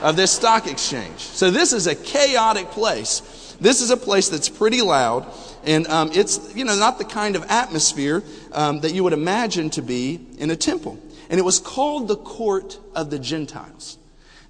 of 0.02 0.16
this 0.16 0.32
stock 0.32 0.68
exchange. 0.68 1.20
So 1.20 1.52
this 1.52 1.72
is 1.72 1.88
a 1.88 1.96
chaotic 1.96 2.72
place. 2.72 3.56
This 3.62 3.82
is 3.82 3.92
a 3.92 3.98
place 3.98 4.30
that's 4.30 4.50
pretty 4.50 4.82
loud, 4.82 5.26
and 5.64 5.88
um, 5.88 6.10
it's, 6.14 6.54
you 6.56 6.66
know, 6.66 6.76
not 6.76 6.98
the 6.98 7.06
kind 7.06 7.36
of 7.36 7.46
atmosphere 7.50 8.24
um, 8.52 8.80
that 8.82 8.94
you 8.94 9.04
would 9.04 9.14
imagine 9.14 9.70
to 9.72 9.82
be 9.82 10.20
in 10.38 10.50
a 10.50 10.56
temple. 10.56 10.98
And 11.30 11.40
it 11.40 11.44
was 11.44 11.60
called 11.60 12.08
the 12.08 12.18
court 12.18 12.80
of 12.96 13.12
the 13.12 13.20
Gentiles. 13.20 13.98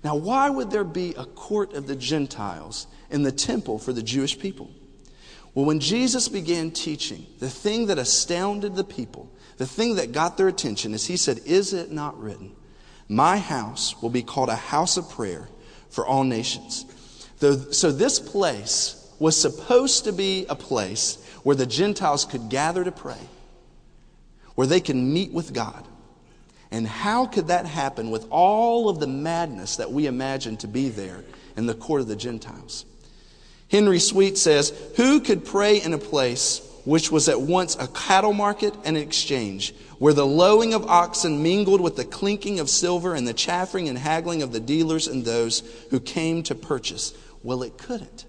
Now, 0.04 0.16
why 0.16 0.50
would 0.50 0.72
there 0.72 0.86
be 0.86 1.14
a 1.16 1.26
court 1.26 1.74
of 1.74 1.88
the 1.88 1.96
Gentiles 1.96 2.88
in 3.10 3.24
the 3.24 3.34
temple 3.34 3.80
for 3.80 3.92
the 3.92 4.02
Jewish 4.02 4.40
people? 4.40 4.72
Well, 5.54 5.66
when 5.66 5.82
Jesus 5.82 6.30
began 6.30 6.72
teaching, 6.72 7.26
the 7.40 7.50
thing 7.50 7.88
that 7.88 7.98
astounded 7.98 8.76
the 8.76 8.84
people, 8.84 9.30
the 9.58 9.66
thing 9.66 9.96
that 9.96 10.14
got 10.14 10.38
their 10.38 10.48
attention 10.48 10.94
is 10.94 11.08
he 11.08 11.18
said, 11.18 11.42
Is 11.46 11.74
it 11.74 11.92
not 11.92 12.18
written, 12.18 12.56
My 13.10 13.38
house 13.38 14.02
will 14.02 14.10
be 14.10 14.24
called 14.24 14.48
a 14.48 14.56
house 14.56 14.96
of 14.96 15.10
prayer 15.10 15.50
for 15.90 16.06
all 16.06 16.24
nations? 16.24 16.86
So, 17.40 17.92
this 17.92 18.20
place 18.20 18.96
was 19.20 19.36
supposed 19.36 20.06
to 20.06 20.14
be 20.14 20.46
a 20.50 20.56
place 20.56 21.18
where 21.44 21.56
the 21.56 21.66
Gentiles 21.66 22.24
could 22.24 22.50
gather 22.50 22.84
to 22.86 22.92
pray, 22.92 23.20
where 24.56 24.68
they 24.68 24.80
could 24.80 24.96
meet 24.96 25.34
with 25.34 25.54
God. 25.54 25.86
And 26.72 26.88
how 26.88 27.26
could 27.26 27.48
that 27.48 27.66
happen 27.66 28.12
with 28.12 28.28
all 28.30 28.90
of 28.90 29.00
the 29.00 29.08
madness 29.08 29.78
that 29.78 29.92
we 29.92 30.06
imagine 30.06 30.58
to 30.58 30.68
be 30.68 30.90
there 30.90 31.24
in 31.58 31.66
the 31.66 31.74
court 31.74 32.02
of 32.02 32.08
the 32.08 32.16
Gentiles? 32.16 32.86
Henry 33.70 34.00
Swete 34.00 34.38
says, 34.38 34.72
Who 34.98 35.20
could 35.20 35.46
pray 35.46 35.82
in 35.82 35.94
a 35.94 35.98
place 35.98 36.62
which 36.86 37.12
was 37.12 37.28
at 37.30 37.42
once 37.42 37.76
a 37.76 37.88
cattle 37.88 38.34
market 38.34 38.74
and 38.84 38.98
an 38.98 39.04
exchange, 39.04 39.76
where 39.98 40.14
the 40.14 40.26
lowing 40.26 40.74
of 40.74 40.86
oxen 40.88 41.44
mingled 41.44 41.82
with 41.82 41.96
the 41.96 42.06
clinking 42.06 42.60
of 42.60 42.70
silver 42.70 43.14
and 43.14 43.28
the 43.28 43.34
chaffering 43.34 43.90
and 43.90 43.98
haggling 43.98 44.42
of 44.42 44.52
the 44.52 44.60
dealers 44.60 45.08
and 45.08 45.26
those 45.26 45.60
who 45.90 46.00
came 46.00 46.42
to 46.44 46.56
purchase? 46.56 47.14
Well, 47.44 47.64
it 47.64 47.78
couldn't. 47.78 48.26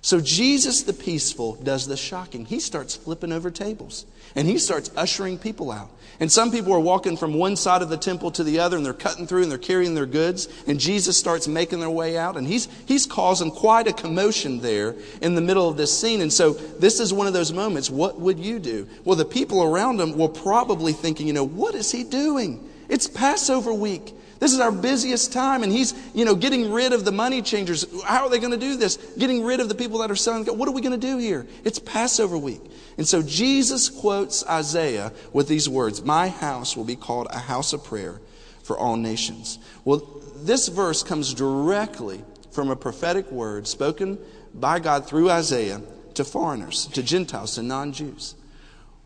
So 0.00 0.20
Jesus 0.20 0.82
the 0.82 0.92
peaceful 0.92 1.56
does 1.56 1.86
the 1.86 1.96
shocking. 1.96 2.44
He 2.44 2.60
starts 2.60 2.94
flipping 2.96 3.32
over 3.32 3.50
tables 3.50 4.06
and 4.34 4.46
he 4.46 4.58
starts 4.58 4.90
ushering 4.96 5.38
people 5.38 5.70
out. 5.70 5.90
And 6.20 6.30
some 6.30 6.50
people 6.50 6.72
are 6.72 6.80
walking 6.80 7.16
from 7.16 7.34
one 7.34 7.54
side 7.54 7.80
of 7.80 7.90
the 7.90 7.96
temple 7.96 8.32
to 8.32 8.42
the 8.42 8.58
other 8.58 8.76
and 8.76 8.84
they're 8.84 8.92
cutting 8.92 9.26
through 9.26 9.42
and 9.42 9.50
they're 9.50 9.58
carrying 9.58 9.94
their 9.94 10.06
goods 10.06 10.48
and 10.66 10.80
Jesus 10.80 11.16
starts 11.16 11.46
making 11.46 11.78
their 11.78 11.90
way 11.90 12.18
out 12.18 12.36
and 12.36 12.46
he's 12.46 12.66
he's 12.86 13.06
causing 13.06 13.52
quite 13.52 13.86
a 13.86 13.92
commotion 13.92 14.60
there 14.60 14.96
in 15.22 15.36
the 15.36 15.40
middle 15.40 15.68
of 15.68 15.76
this 15.76 15.96
scene. 15.96 16.20
And 16.20 16.32
so 16.32 16.52
this 16.52 16.98
is 16.98 17.12
one 17.12 17.28
of 17.28 17.34
those 17.34 17.52
moments. 17.52 17.88
What 17.88 18.18
would 18.18 18.38
you 18.40 18.58
do? 18.58 18.88
Well, 19.04 19.16
the 19.16 19.24
people 19.24 19.62
around 19.62 20.00
him 20.00 20.18
were 20.18 20.28
probably 20.28 20.92
thinking, 20.92 21.28
you 21.28 21.32
know, 21.32 21.46
what 21.46 21.76
is 21.76 21.92
he 21.92 22.02
doing? 22.02 22.68
It's 22.88 23.06
Passover 23.06 23.72
week. 23.72 24.14
This 24.38 24.52
is 24.52 24.60
our 24.60 24.70
busiest 24.70 25.32
time, 25.32 25.64
and 25.64 25.72
he's, 25.72 25.94
you 26.14 26.24
know, 26.24 26.36
getting 26.36 26.70
rid 26.70 26.92
of 26.92 27.04
the 27.04 27.10
money 27.10 27.42
changers. 27.42 27.84
How 28.04 28.24
are 28.24 28.30
they 28.30 28.38
going 28.38 28.52
to 28.52 28.56
do 28.58 28.76
this? 28.76 28.96
Getting 29.18 29.44
rid 29.44 29.58
of 29.58 29.68
the 29.68 29.74
people 29.74 29.98
that 29.98 30.10
are 30.10 30.16
selling. 30.16 30.44
What 30.46 30.68
are 30.68 30.72
we 30.72 30.80
going 30.80 30.98
to 30.98 31.06
do 31.06 31.18
here? 31.18 31.46
It's 31.64 31.80
Passover 31.80 32.38
week. 32.38 32.60
And 32.96 33.06
so 33.06 33.20
Jesus 33.20 33.88
quotes 33.88 34.46
Isaiah 34.46 35.12
with 35.32 35.48
these 35.48 35.68
words 35.68 36.02
My 36.02 36.28
house 36.28 36.76
will 36.76 36.84
be 36.84 36.94
called 36.94 37.26
a 37.30 37.38
house 37.38 37.72
of 37.72 37.82
prayer 37.82 38.20
for 38.62 38.78
all 38.78 38.96
nations. 38.96 39.58
Well, 39.84 40.06
this 40.36 40.68
verse 40.68 41.02
comes 41.02 41.34
directly 41.34 42.22
from 42.52 42.70
a 42.70 42.76
prophetic 42.76 43.30
word 43.32 43.66
spoken 43.66 44.18
by 44.54 44.78
God 44.78 45.06
through 45.06 45.30
Isaiah 45.30 45.82
to 46.14 46.24
foreigners, 46.24 46.86
to 46.88 47.02
Gentiles, 47.02 47.56
to 47.56 47.62
non 47.62 47.92
Jews, 47.92 48.36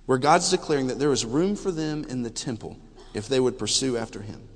where 0.04 0.18
God's 0.18 0.50
declaring 0.50 0.88
that 0.88 0.98
there 0.98 1.12
is 1.12 1.24
room 1.24 1.56
for 1.56 1.70
them 1.70 2.04
in 2.04 2.22
the 2.22 2.30
temple 2.30 2.76
if 3.14 3.28
they 3.28 3.40
would 3.40 3.58
pursue 3.58 3.96
after 3.96 4.20
him 4.20 4.48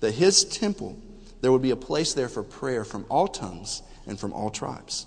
that 0.00 0.12
his 0.12 0.44
temple, 0.44 0.98
there 1.40 1.52
would 1.52 1.62
be 1.62 1.70
a 1.70 1.76
place 1.76 2.14
there 2.14 2.28
for 2.28 2.42
prayer 2.42 2.84
from 2.84 3.06
all 3.08 3.28
tongues 3.28 3.82
and 4.06 4.18
from 4.18 4.32
all 4.32 4.50
tribes. 4.50 5.06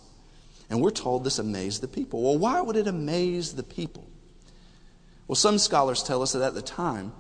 And 0.69 0.81
we're 0.81 0.91
told 0.91 1.24
this 1.24 1.39
amazed 1.39 1.81
the 1.81 1.88
people. 1.88 2.22
Well, 2.22 2.38
why 2.38 2.62
would 2.62 2.75
it 2.75 2.88
amaze 2.88 3.53
the 3.53 3.63
people? 3.63 4.08
Well, 5.27 5.36
some 5.36 5.58
scholars 5.58 6.03
tell 6.03 6.22
us 6.22 6.34
that 6.34 6.41
at 6.41 6.53
the 6.53 6.62
time, 6.62 7.12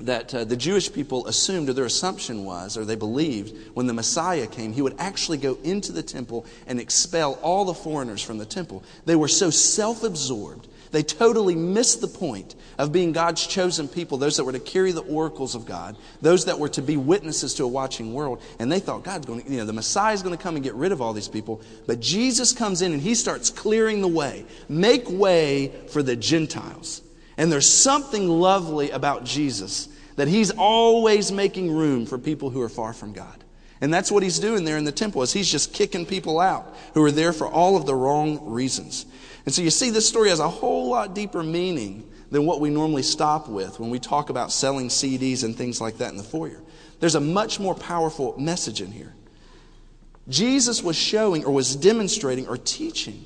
that 0.00 0.34
uh, 0.34 0.44
the 0.44 0.56
Jewish 0.56 0.92
people 0.92 1.26
assumed, 1.26 1.68
or 1.68 1.72
their 1.72 1.84
assumption 1.84 2.44
was, 2.44 2.76
or 2.76 2.84
they 2.84 2.96
believed, 2.96 3.54
when 3.74 3.86
the 3.86 3.92
Messiah 3.92 4.46
came, 4.46 4.72
he 4.72 4.82
would 4.82 4.96
actually 4.98 5.38
go 5.38 5.58
into 5.62 5.92
the 5.92 6.02
temple 6.02 6.46
and 6.66 6.80
expel 6.80 7.34
all 7.42 7.64
the 7.64 7.74
foreigners 7.74 8.22
from 8.22 8.38
the 8.38 8.46
temple. 8.46 8.82
They 9.04 9.16
were 9.16 9.28
so 9.28 9.50
self 9.50 10.02
absorbed 10.02 10.68
they 10.90 11.02
totally 11.02 11.54
missed 11.54 12.00
the 12.00 12.08
point 12.08 12.54
of 12.78 12.92
being 12.92 13.12
God's 13.12 13.46
chosen 13.46 13.86
people, 13.86 14.18
those 14.18 14.36
that 14.36 14.44
were 14.44 14.52
to 14.52 14.58
carry 14.58 14.92
the 14.92 15.02
oracles 15.02 15.54
of 15.54 15.66
God, 15.66 15.96
those 16.20 16.46
that 16.46 16.58
were 16.58 16.68
to 16.70 16.82
be 16.82 16.96
witnesses 16.96 17.54
to 17.54 17.64
a 17.64 17.68
watching 17.68 18.12
world. 18.12 18.42
And 18.58 18.70
they 18.70 18.80
thought 18.80 19.04
God's 19.04 19.26
going 19.26 19.42
to, 19.42 19.50
you 19.50 19.58
know, 19.58 19.66
the 19.66 19.72
Messiah 19.72 20.14
is 20.14 20.22
going 20.22 20.36
to 20.36 20.42
come 20.42 20.56
and 20.56 20.64
get 20.64 20.74
rid 20.74 20.92
of 20.92 21.00
all 21.00 21.12
these 21.12 21.28
people. 21.28 21.60
But 21.86 22.00
Jesus 22.00 22.52
comes 22.52 22.82
in 22.82 22.92
and 22.92 23.00
he 23.00 23.14
starts 23.14 23.50
clearing 23.50 24.00
the 24.00 24.08
way, 24.08 24.44
make 24.68 25.08
way 25.08 25.68
for 25.88 26.02
the 26.02 26.16
Gentiles. 26.16 27.02
And 27.36 27.50
there's 27.52 27.68
something 27.68 28.28
lovely 28.28 28.90
about 28.90 29.24
Jesus 29.24 29.88
that 30.16 30.28
he's 30.28 30.50
always 30.50 31.32
making 31.32 31.72
room 31.72 32.04
for 32.04 32.18
people 32.18 32.50
who 32.50 32.60
are 32.60 32.68
far 32.68 32.92
from 32.92 33.12
God. 33.12 33.44
And 33.80 33.94
that's 33.94 34.12
what 34.12 34.22
he's 34.22 34.38
doing 34.38 34.64
there 34.64 34.76
in 34.76 34.84
the 34.84 34.92
temple 34.92 35.22
is 35.22 35.32
he's 35.32 35.50
just 35.50 35.72
kicking 35.72 36.04
people 36.04 36.38
out 36.38 36.76
who 36.92 37.02
are 37.02 37.10
there 37.10 37.32
for 37.32 37.46
all 37.46 37.76
of 37.76 37.86
the 37.86 37.94
wrong 37.94 38.50
reasons. 38.50 39.06
And 39.44 39.54
so 39.54 39.62
you 39.62 39.70
see, 39.70 39.90
this 39.90 40.08
story 40.08 40.28
has 40.28 40.40
a 40.40 40.48
whole 40.48 40.90
lot 40.90 41.14
deeper 41.14 41.42
meaning 41.42 42.10
than 42.30 42.46
what 42.46 42.60
we 42.60 42.70
normally 42.70 43.02
stop 43.02 43.48
with 43.48 43.80
when 43.80 43.90
we 43.90 43.98
talk 43.98 44.30
about 44.30 44.52
selling 44.52 44.88
CDs 44.88 45.44
and 45.44 45.56
things 45.56 45.80
like 45.80 45.98
that 45.98 46.10
in 46.10 46.16
the 46.16 46.22
foyer. 46.22 46.60
There's 47.00 47.14
a 47.14 47.20
much 47.20 47.58
more 47.58 47.74
powerful 47.74 48.38
message 48.38 48.80
in 48.80 48.92
here. 48.92 49.14
Jesus 50.28 50.82
was 50.82 50.96
showing 50.96 51.44
or 51.44 51.52
was 51.52 51.74
demonstrating 51.74 52.46
or 52.46 52.56
teaching 52.56 53.24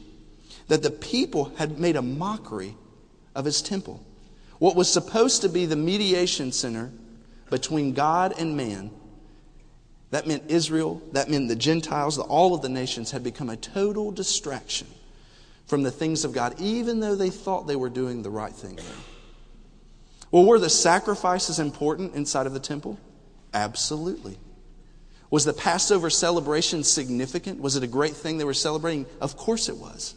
that 0.68 0.83
the 0.83 0.90
people 0.90 1.52
had 1.56 1.78
made 1.78 1.97
a 1.97 2.02
mockery 2.02 2.76
of 3.35 3.44
his 3.44 3.61
temple. 3.61 4.02
What 4.59 4.76
was 4.76 4.90
supposed 4.90 5.42
to 5.42 5.49
be 5.49 5.66
the 5.66 5.76
mediation 5.76 6.52
center 6.52 6.90
between 7.50 7.92
God 7.92 8.33
and 8.38 8.56
man, 8.56 8.90
that 10.11 10.26
meant 10.26 10.44
Israel, 10.49 11.02
that 11.12 11.28
meant 11.28 11.49
the 11.49 11.56
Gentiles, 11.56 12.16
all 12.18 12.54
of 12.54 12.62
the 12.62 12.68
nations 12.68 13.11
had 13.11 13.23
become 13.23 13.50
a 13.50 13.56
total 13.56 14.11
distraction 14.11 14.87
from 15.66 15.83
the 15.83 15.90
things 15.90 16.25
of 16.25 16.33
God, 16.33 16.61
even 16.61 17.00
though 17.00 17.14
they 17.14 17.30
thought 17.30 17.66
they 17.66 17.76
were 17.76 17.88
doing 17.88 18.23
the 18.23 18.30
right 18.30 18.52
thing. 18.52 18.78
Well, 20.30 20.44
were 20.44 20.59
the 20.59 20.71
sacrifices 20.71 21.59
important 21.59 22.14
inside 22.14 22.47
of 22.47 22.52
the 22.52 22.61
temple? 22.61 22.99
Absolutely. 23.52 24.38
Was 25.30 25.44
the 25.44 25.52
Passover 25.52 26.11
celebration 26.11 26.85
significant? 26.85 27.61
Was 27.61 27.76
it 27.76 27.83
a 27.83 27.88
great 27.88 28.14
thing 28.14 28.38
they 28.38 28.44
were 28.44 28.54
celebrating? 28.54 29.06
Of 29.21 29.37
course 29.37 29.68
it 29.68 29.76
was. 29.76 30.14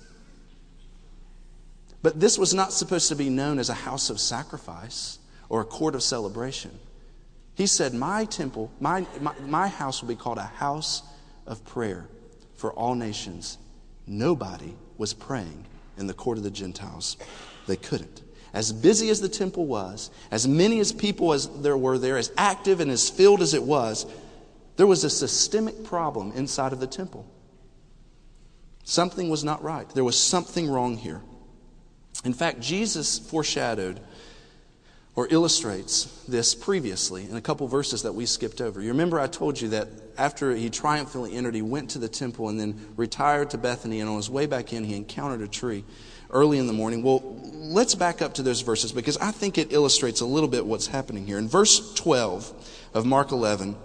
But 2.02 2.20
this 2.20 2.38
was 2.38 2.54
not 2.54 2.74
supposed 2.74 3.10
to 3.10 3.16
be 3.16 3.30
known 3.30 3.60
as 3.60 3.70
a 3.70 3.74
house 3.74 4.10
of 4.10 4.20
sacrifice 4.20 5.20
or 5.50 5.62
a 5.62 5.66
court 5.66 5.96
of 5.96 6.04
celebration. 6.04 6.72
He 7.56 7.66
said, 7.66 7.94
My 7.94 8.26
temple, 8.26 8.72
my, 8.80 9.06
my, 9.20 9.34
my 9.40 9.68
house 9.68 10.02
will 10.02 10.10
be 10.10 10.16
called 10.16 10.38
a 10.38 10.44
house 10.44 11.02
of 11.46 11.66
prayer 11.66 12.08
for 12.56 12.72
all 12.74 12.94
nations. 12.94 13.58
Nobody 14.08 14.76
was 14.98 15.14
praying 15.14 15.66
in 15.98 16.08
the 16.08 16.14
court 16.14 16.38
of 16.38 16.44
the 16.44 16.52
Gentiles. 16.52 17.18
They 17.68 17.76
couldn't. 17.76 18.22
As 18.54 18.72
busy 18.72 19.10
as 19.10 19.20
the 19.20 19.30
temple 19.30 19.66
was, 19.66 20.10
as 20.32 20.48
many 20.48 20.80
as 20.80 20.94
people 20.94 21.34
as 21.34 21.48
there 21.62 21.78
were 21.78 21.98
there, 21.98 22.18
as 22.18 22.32
active 22.38 22.80
and 22.80 22.90
as 22.90 23.10
filled 23.10 23.42
as 23.42 23.54
it 23.54 23.62
was, 23.62 24.06
there 24.78 24.88
was 24.88 25.04
a 25.04 25.10
systemic 25.10 25.84
problem 25.84 26.32
inside 26.32 26.72
of 26.72 26.80
the 26.80 26.88
temple. 26.88 27.30
Something 28.84 29.30
was 29.30 29.44
not 29.44 29.62
right. 29.62 29.90
There 29.90 30.04
was 30.04 30.18
something 30.18 30.70
wrong 30.70 30.96
here. 30.96 31.22
In 32.24 32.34
fact, 32.34 32.62
Jesus 32.62 33.20
foreshadowed 33.20 34.00
or 35.18 35.28
illustrates 35.32 36.24
this 36.28 36.54
previously 36.54 37.24
in 37.24 37.36
a 37.36 37.42
couple 37.42 37.68
verses 37.68 38.04
that 38.04 38.14
we 38.14 38.24
skipped 38.24 38.62
over. 38.62 38.80
You 38.80 38.90
remember 38.90 39.20
I 39.20 39.26
told 39.26 39.60
you 39.60 39.70
that 39.70 39.88
after 40.16 40.56
he 40.56 40.70
triumphantly 40.70 41.34
entered, 41.34 41.56
he 41.56 41.64
went 41.64 41.90
to 41.90 42.00
the 42.00 42.08
temple 42.08 42.50
and 42.50 42.60
then 42.60 42.94
retired 42.96 43.50
to 43.50 43.58
Bethany, 43.58 44.00
and 44.00 44.08
on 44.08 44.18
his 44.18 44.30
way 44.30 44.46
back 44.46 44.74
in, 44.74 44.84
he 44.84 44.96
encountered 44.96 45.42
a 45.42 45.48
tree 45.48 45.84
early 46.30 46.60
in 46.60 46.68
the 46.68 46.74
morning. 46.74 47.02
Well, 47.02 47.24
let's 47.52 47.96
back 47.96 48.22
up 48.22 48.36
to 48.36 48.44
those 48.44 48.62
verses 48.62 48.92
because 48.92 49.18
I 49.18 49.32
think 49.32 49.58
it 49.58 49.74
illustrates 49.74 50.22
a 50.22 50.26
little 50.26 50.50
bit 50.50 50.68
what's 50.68 50.86
happening 50.86 51.26
here. 51.26 51.40
In 51.40 51.50
verse 51.50 51.96
12 51.96 52.92
of 52.94 53.08
Mark 53.08 53.32
11, 53.32 53.76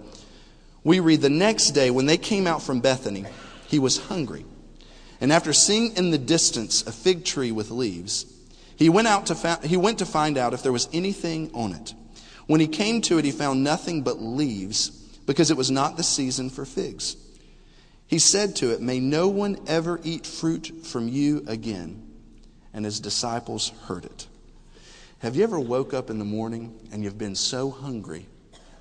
we 0.83 0.99
read, 0.99 1.21
The 1.21 1.31
next 1.31 1.71
day, 1.71 1.89
when 1.89 2.05
they 2.05 2.17
came 2.17 2.45
out 2.45 2.61
from 2.61 2.79
Bethany, 2.79 3.25
he 3.67 3.79
was 3.79 3.97
hungry. 3.97 4.45
And 5.19 5.33
after 5.33 5.51
seeing 5.51 5.97
in 5.97 6.11
the 6.11 6.19
distance 6.19 6.85
a 6.85 6.91
fig 6.91 7.25
tree 7.25 7.51
with 7.51 7.71
leaves, 7.71 8.27
he 8.75 8.89
went, 8.89 9.07
out 9.07 9.27
to 9.27 9.35
fa- 9.35 9.59
he 9.63 9.77
went 9.77 9.99
to 9.99 10.05
find 10.05 10.37
out 10.37 10.53
if 10.53 10.63
there 10.63 10.71
was 10.71 10.89
anything 10.93 11.51
on 11.53 11.73
it. 11.73 11.93
When 12.47 12.59
he 12.59 12.67
came 12.67 13.01
to 13.03 13.17
it, 13.17 13.25
he 13.25 13.31
found 13.31 13.63
nothing 13.63 14.01
but 14.01 14.21
leaves, 14.21 14.89
because 15.25 15.51
it 15.51 15.57
was 15.57 15.71
not 15.71 15.97
the 15.97 16.03
season 16.03 16.49
for 16.49 16.65
figs. 16.65 17.15
He 18.07 18.19
said 18.19 18.55
to 18.57 18.71
it, 18.71 18.81
May 18.81 18.99
no 18.99 19.29
one 19.29 19.57
ever 19.67 19.99
eat 20.03 20.27
fruit 20.27 20.71
from 20.83 21.07
you 21.07 21.43
again. 21.47 22.07
And 22.73 22.85
his 22.85 22.99
disciples 22.99 23.69
heard 23.85 24.05
it. 24.05 24.27
Have 25.19 25.35
you 25.35 25.43
ever 25.43 25.59
woke 25.59 25.93
up 25.93 26.09
in 26.09 26.19
the 26.19 26.25
morning 26.25 26.77
and 26.91 27.03
you've 27.03 27.17
been 27.17 27.35
so 27.35 27.69
hungry 27.69 28.27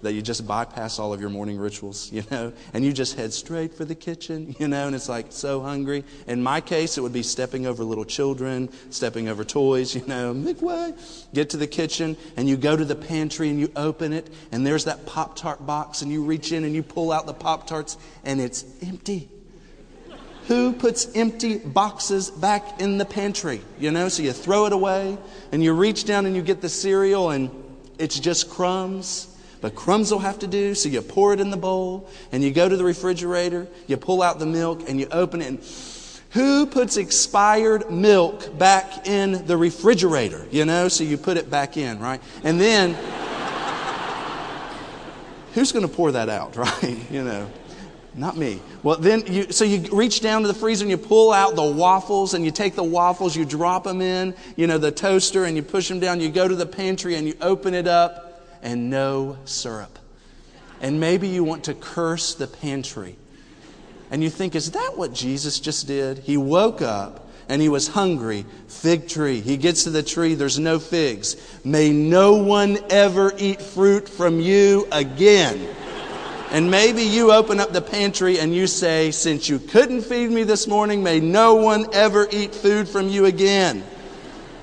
that 0.03 0.13
you 0.13 0.21
just 0.21 0.47
bypass 0.47 0.99
all 0.99 1.13
of 1.13 1.21
your 1.21 1.31
morning 1.31 1.57
rituals, 1.57 2.11
you 2.13 2.25
know, 2.31 2.53
and 2.75 2.85
you 2.85 2.93
just 2.93 3.17
head 3.17 3.33
straight 3.33 3.73
for 3.73 3.85
the 3.85 3.95
kitchen, 3.95 4.55
you 4.61 4.69
know, 4.69 4.87
and 4.87 4.95
it's 4.95 5.09
like 5.09 5.27
so 5.31 5.61
hungry. 5.61 6.05
In 6.27 6.43
my 6.43 6.61
case, 6.61 6.99
it 6.99 7.01
would 7.01 7.13
be 7.13 7.23
stepping 7.23 7.67
over 7.67 7.85
little 7.85 8.05
children, 8.05 8.69
stepping 8.91 9.29
over 9.29 9.45
toys, 9.45 9.95
you 9.95 10.05
know, 10.07 10.35
make 10.35 10.61
way. 10.61 10.93
Get 11.33 11.51
to 11.51 11.57
the 11.57 11.67
kitchen 11.67 12.17
and 12.37 12.49
you 12.49 12.57
go 12.57 12.77
to 12.77 12.85
the 12.85 12.97
pantry 12.97 13.49
and 13.49 13.59
you 13.59 13.71
open 13.77 14.13
it 14.13 14.29
and 14.51 14.67
there's 14.67 14.85
that 14.85 15.07
Pop 15.07 15.37
Tart 15.37 15.65
box 15.65 16.03
and 16.03 16.11
you 16.11 16.25
reach 16.25 16.53
in 16.53 16.65
and 16.65 16.75
you 16.75 16.83
pull 16.83 17.13
out 17.13 17.27
the 17.27 17.35
Pop 17.35 17.67
Tarts 17.67 17.97
and 18.25 18.41
it's 18.41 18.65
empty. 18.83 19.29
Who 20.49 20.73
puts 20.73 21.15
empty 21.15 21.59
boxes 21.59 22.29
back 22.29 22.81
in 22.81 22.99
the 22.99 23.05
pantry? 23.05 23.61
You 23.79 23.93
know, 23.93 24.09
so 24.09 24.25
you 24.25 24.33
throw 24.33 24.67
it 24.67 24.73
away 24.73 25.17
and 25.53 25.63
you 25.63 25.73
reach 25.73 26.05
down 26.05 26.27
and 26.27 26.35
you 26.35 26.43
get 26.43 26.61
the 26.61 26.69
cereal 26.69 27.31
and 27.31 27.51
it's 27.99 28.19
just 28.19 28.51
crumbs 28.51 29.32
but 29.63 29.77
crumbs 29.77 30.11
will 30.11 30.19
have 30.19 30.41
to 30.41 30.49
do, 30.49 30.75
so 30.75 30.89
you 30.89 31.01
pour 31.01 31.33
it 31.33 31.39
in 31.39 31.51
the 31.51 31.57
bowl 31.57 32.11
and 32.33 32.43
you 32.43 32.51
go 32.51 32.69
to 32.69 32.77
the 32.77 32.83
refrigerator, 32.85 33.69
you 33.87 33.97
pull 33.97 34.21
out 34.21 34.41
the 34.41 34.47
milk 34.47 34.89
and 34.89 34.99
you 34.99 35.07
open 35.13 35.41
it. 35.41 35.47
And 35.47 35.65
who 36.31 36.67
puts 36.67 36.97
expired 36.97 37.89
milk 37.89 38.59
back 38.59 39.07
in 39.07 39.47
the 39.47 39.57
refrigerator? 39.57 40.49
You 40.51 40.65
know, 40.65 40.89
so 40.89 41.05
you 41.05 41.17
put 41.17 41.37
it 41.37 41.49
back 41.49 41.77
in, 41.77 42.01
right? 42.01 42.21
And 42.43 42.61
then 42.61 42.95
who's 45.55 45.71
going 45.71 45.87
to 45.87 45.95
pour 45.95 46.11
that 46.11 46.29
out, 46.29 46.57
right? 46.57 46.99
You 47.11 47.23
know. 47.23 47.49
Not 48.15 48.37
me. 48.37 48.61
Well, 48.83 48.99
then 48.99 49.23
you, 49.27 49.53
so 49.53 49.65
you 49.65 49.89
reach 49.91 50.21
down 50.21 50.43
to 50.43 50.49
the 50.49 50.53
freezer 50.53 50.85
and 50.85 50.91
you 50.91 50.99
pull 50.99 51.33
out 51.33 51.57
the 51.57 51.65
waffles 51.65 52.35
and 52.35 52.45
you 52.45 52.51
take 52.51 52.75
the 52.75 52.85
waffles, 52.85 53.35
you 53.35 53.47
drop 53.47 53.85
them 53.85 54.03
in, 54.03 54.35
you 54.55 54.67
know, 54.67 54.77
the 54.77 54.93
toaster 54.93 55.47
and 55.47 55.57
you 55.57 55.63
push 55.63 55.89
them 55.89 55.99
down. 55.99 56.21
You 56.21 56.29
go 56.29 56.47
to 56.47 56.55
the 56.55 56.67
pantry 56.67 57.15
and 57.15 57.27
you 57.27 57.35
open 57.41 57.73
it 57.73 57.87
up 57.87 58.32
and 58.63 58.91
no 58.91 59.39
syrup. 59.45 59.99
And 60.81 60.99
maybe 61.01 61.29
you 61.29 61.45
want 61.45 61.65
to 61.65 61.75
curse 61.75 62.35
the 62.35 62.47
pantry. 62.47 63.17
And 64.11 64.23
you 64.23 64.31
think, 64.31 64.55
is 64.55 64.73
that 64.73 64.93
what 64.97 65.13
Jesus 65.13 65.61
just 65.61 65.87
did? 65.87 66.19
He 66.19 66.37
woke 66.37 66.83
up 66.83 67.29
and 67.49 67.63
he 67.63 67.69
was 67.69 67.89
hungry. 67.89 68.45
Fig 68.69 69.09
tree. 69.09 69.41
He 69.41 69.57
gets 69.57 69.85
to 69.85 69.91
the 69.91 70.03
tree, 70.03 70.35
there's 70.35 70.59
no 70.59 70.79
figs. 70.79 71.37
May 71.65 71.91
no 71.91 72.35
one 72.35 72.79
ever 72.91 73.33
eat 73.39 73.63
fruit 73.63 74.09
from 74.09 74.41
you 74.41 74.87
again. 74.93 75.69
And 76.51 76.71
maybe 76.71 77.03
you 77.03 77.33
open 77.33 77.61
up 77.61 77.73
the 77.73 77.81
pantry 77.81 78.39
and 78.39 78.55
you 78.55 78.67
say, 78.67 79.11
Since 79.11 79.49
you 79.49 79.59
couldn't 79.59 80.03
feed 80.03 80.31
me 80.31 80.43
this 80.43 80.67
morning, 80.67 81.03
may 81.03 81.19
no 81.19 81.55
one 81.55 81.87
ever 81.95 82.29
eat 82.31 82.55
food 82.55 82.87
from 82.87 83.09
you 83.09 83.25
again. 83.25 83.83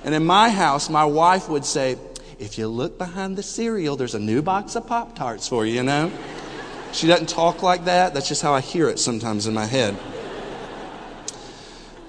And 0.04 0.14
in 0.14 0.24
my 0.24 0.50
house, 0.50 0.90
my 0.90 1.06
wife 1.06 1.50
would 1.50 1.66
say, 1.66 1.98
if 2.40 2.58
you 2.58 2.68
look 2.68 2.98
behind 2.98 3.38
the 3.38 3.44
cereal, 3.44 3.96
there's 3.96 4.16
a 4.16 4.20
new 4.20 4.42
box 4.42 4.76
of 4.76 4.88
Pop 4.88 5.16
Tarts 5.16 5.48
for 5.48 5.66
you, 5.66 5.74
you 5.74 5.84
know? 5.84 6.12
She 6.94 7.06
doesn't 7.06 7.30
talk 7.30 7.62
like 7.62 7.86
that. 7.86 8.14
That's 8.14 8.28
just 8.28 8.42
how 8.42 8.54
I 8.54 8.62
hear 8.62 8.90
it 8.90 8.98
sometimes 8.98 9.46
in 9.46 9.54
my 9.54 9.66
head. 9.66 9.98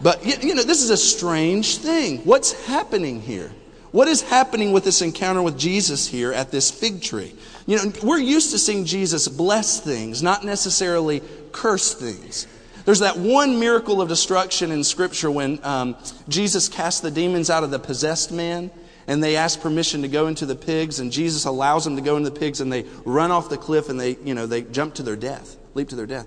But, 0.01 0.25
you 0.43 0.55
know, 0.55 0.63
this 0.63 0.83
is 0.83 0.91
a 0.91 0.97
strange 0.97 1.79
thing. 1.79 2.19
What's 2.19 2.53
happening 2.65 3.21
here? 3.21 3.51
What 3.91 4.09
is 4.09 4.23
happening 4.23 4.73
with 4.73 4.85
this 4.85 5.03
encounter 5.03 5.43
with 5.43 5.59
Jesus 5.59 6.07
here 6.07 6.33
at 6.33 6.51
this 6.51 6.71
fig 6.71 7.03
tree? 7.03 7.35
You 7.67 7.77
know, 7.77 7.93
we're 8.03 8.19
used 8.19 8.53
to 8.53 8.59
seeing 8.59 8.85
Jesus 8.85 9.29
bless 9.29 9.81
things, 9.81 10.23
not 10.23 10.45
necessarily 10.45 11.23
curse 11.53 11.93
things. 11.93 12.47
There's 12.85 13.01
that 13.01 13.19
one 13.19 13.61
miracle 13.61 14.01
of 14.01 14.09
destruction 14.09 14.71
in 14.71 14.85
Scripture 14.85 15.31
when 15.31 15.59
um, 15.65 15.97
Jesus 16.29 16.69
cast 16.69 17.03
the 17.03 17.11
demons 17.11 17.51
out 17.51 17.65
of 17.65 17.71
the 17.71 17.79
possessed 17.79 18.33
man 18.33 18.71
and 19.07 19.23
they 19.23 19.37
ask 19.37 19.61
permission 19.61 20.03
to 20.03 20.09
go 20.09 20.27
into 20.27 20.47
the 20.47 20.55
pigs 20.55 21.01
and 21.01 21.11
Jesus 21.11 21.45
allows 21.45 21.85
them 21.85 21.97
to 21.97 22.03
go 22.03 22.17
into 22.17 22.31
the 22.31 22.39
pigs 22.39 22.61
and 22.61 22.73
they 22.73 22.85
run 23.05 23.31
off 23.31 23.49
the 23.49 23.57
cliff 23.57 23.89
and 23.89 23.99
they, 23.99 24.17
you 24.25 24.35
know, 24.35 24.47
they 24.47 24.63
jump 24.63 24.95
to 24.95 25.03
their 25.03 25.17
death, 25.17 25.57
leap 25.75 25.89
to 25.89 25.97
their 25.97 26.07
death. 26.07 26.27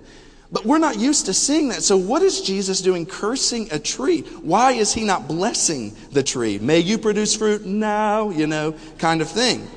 But 0.51 0.65
we're 0.65 0.77
not 0.77 1.00
used 1.00 1.25
to 1.25 1.34
seeing 1.34 1.70
that. 1.70 1.82
So 1.82 1.98
what 1.98 2.22
is 2.22 2.42
Jesus 2.42 2.82
doing 2.82 3.08
cursing 3.08 3.70
a 3.72 3.80
tree? 3.80 4.22
Why 4.22 4.74
is 4.74 4.94
he 4.94 5.03
not 5.03 5.27
blessing 5.27 5.96
the 6.12 6.22
tree? 6.22 6.60
May 6.60 6.80
you 6.80 7.00
produce 7.00 7.36
fruit 7.36 7.65
now, 7.65 8.30
you 8.30 8.46
know, 8.46 8.75
kind 9.00 9.22
of 9.22 9.30
thing. 9.30 9.68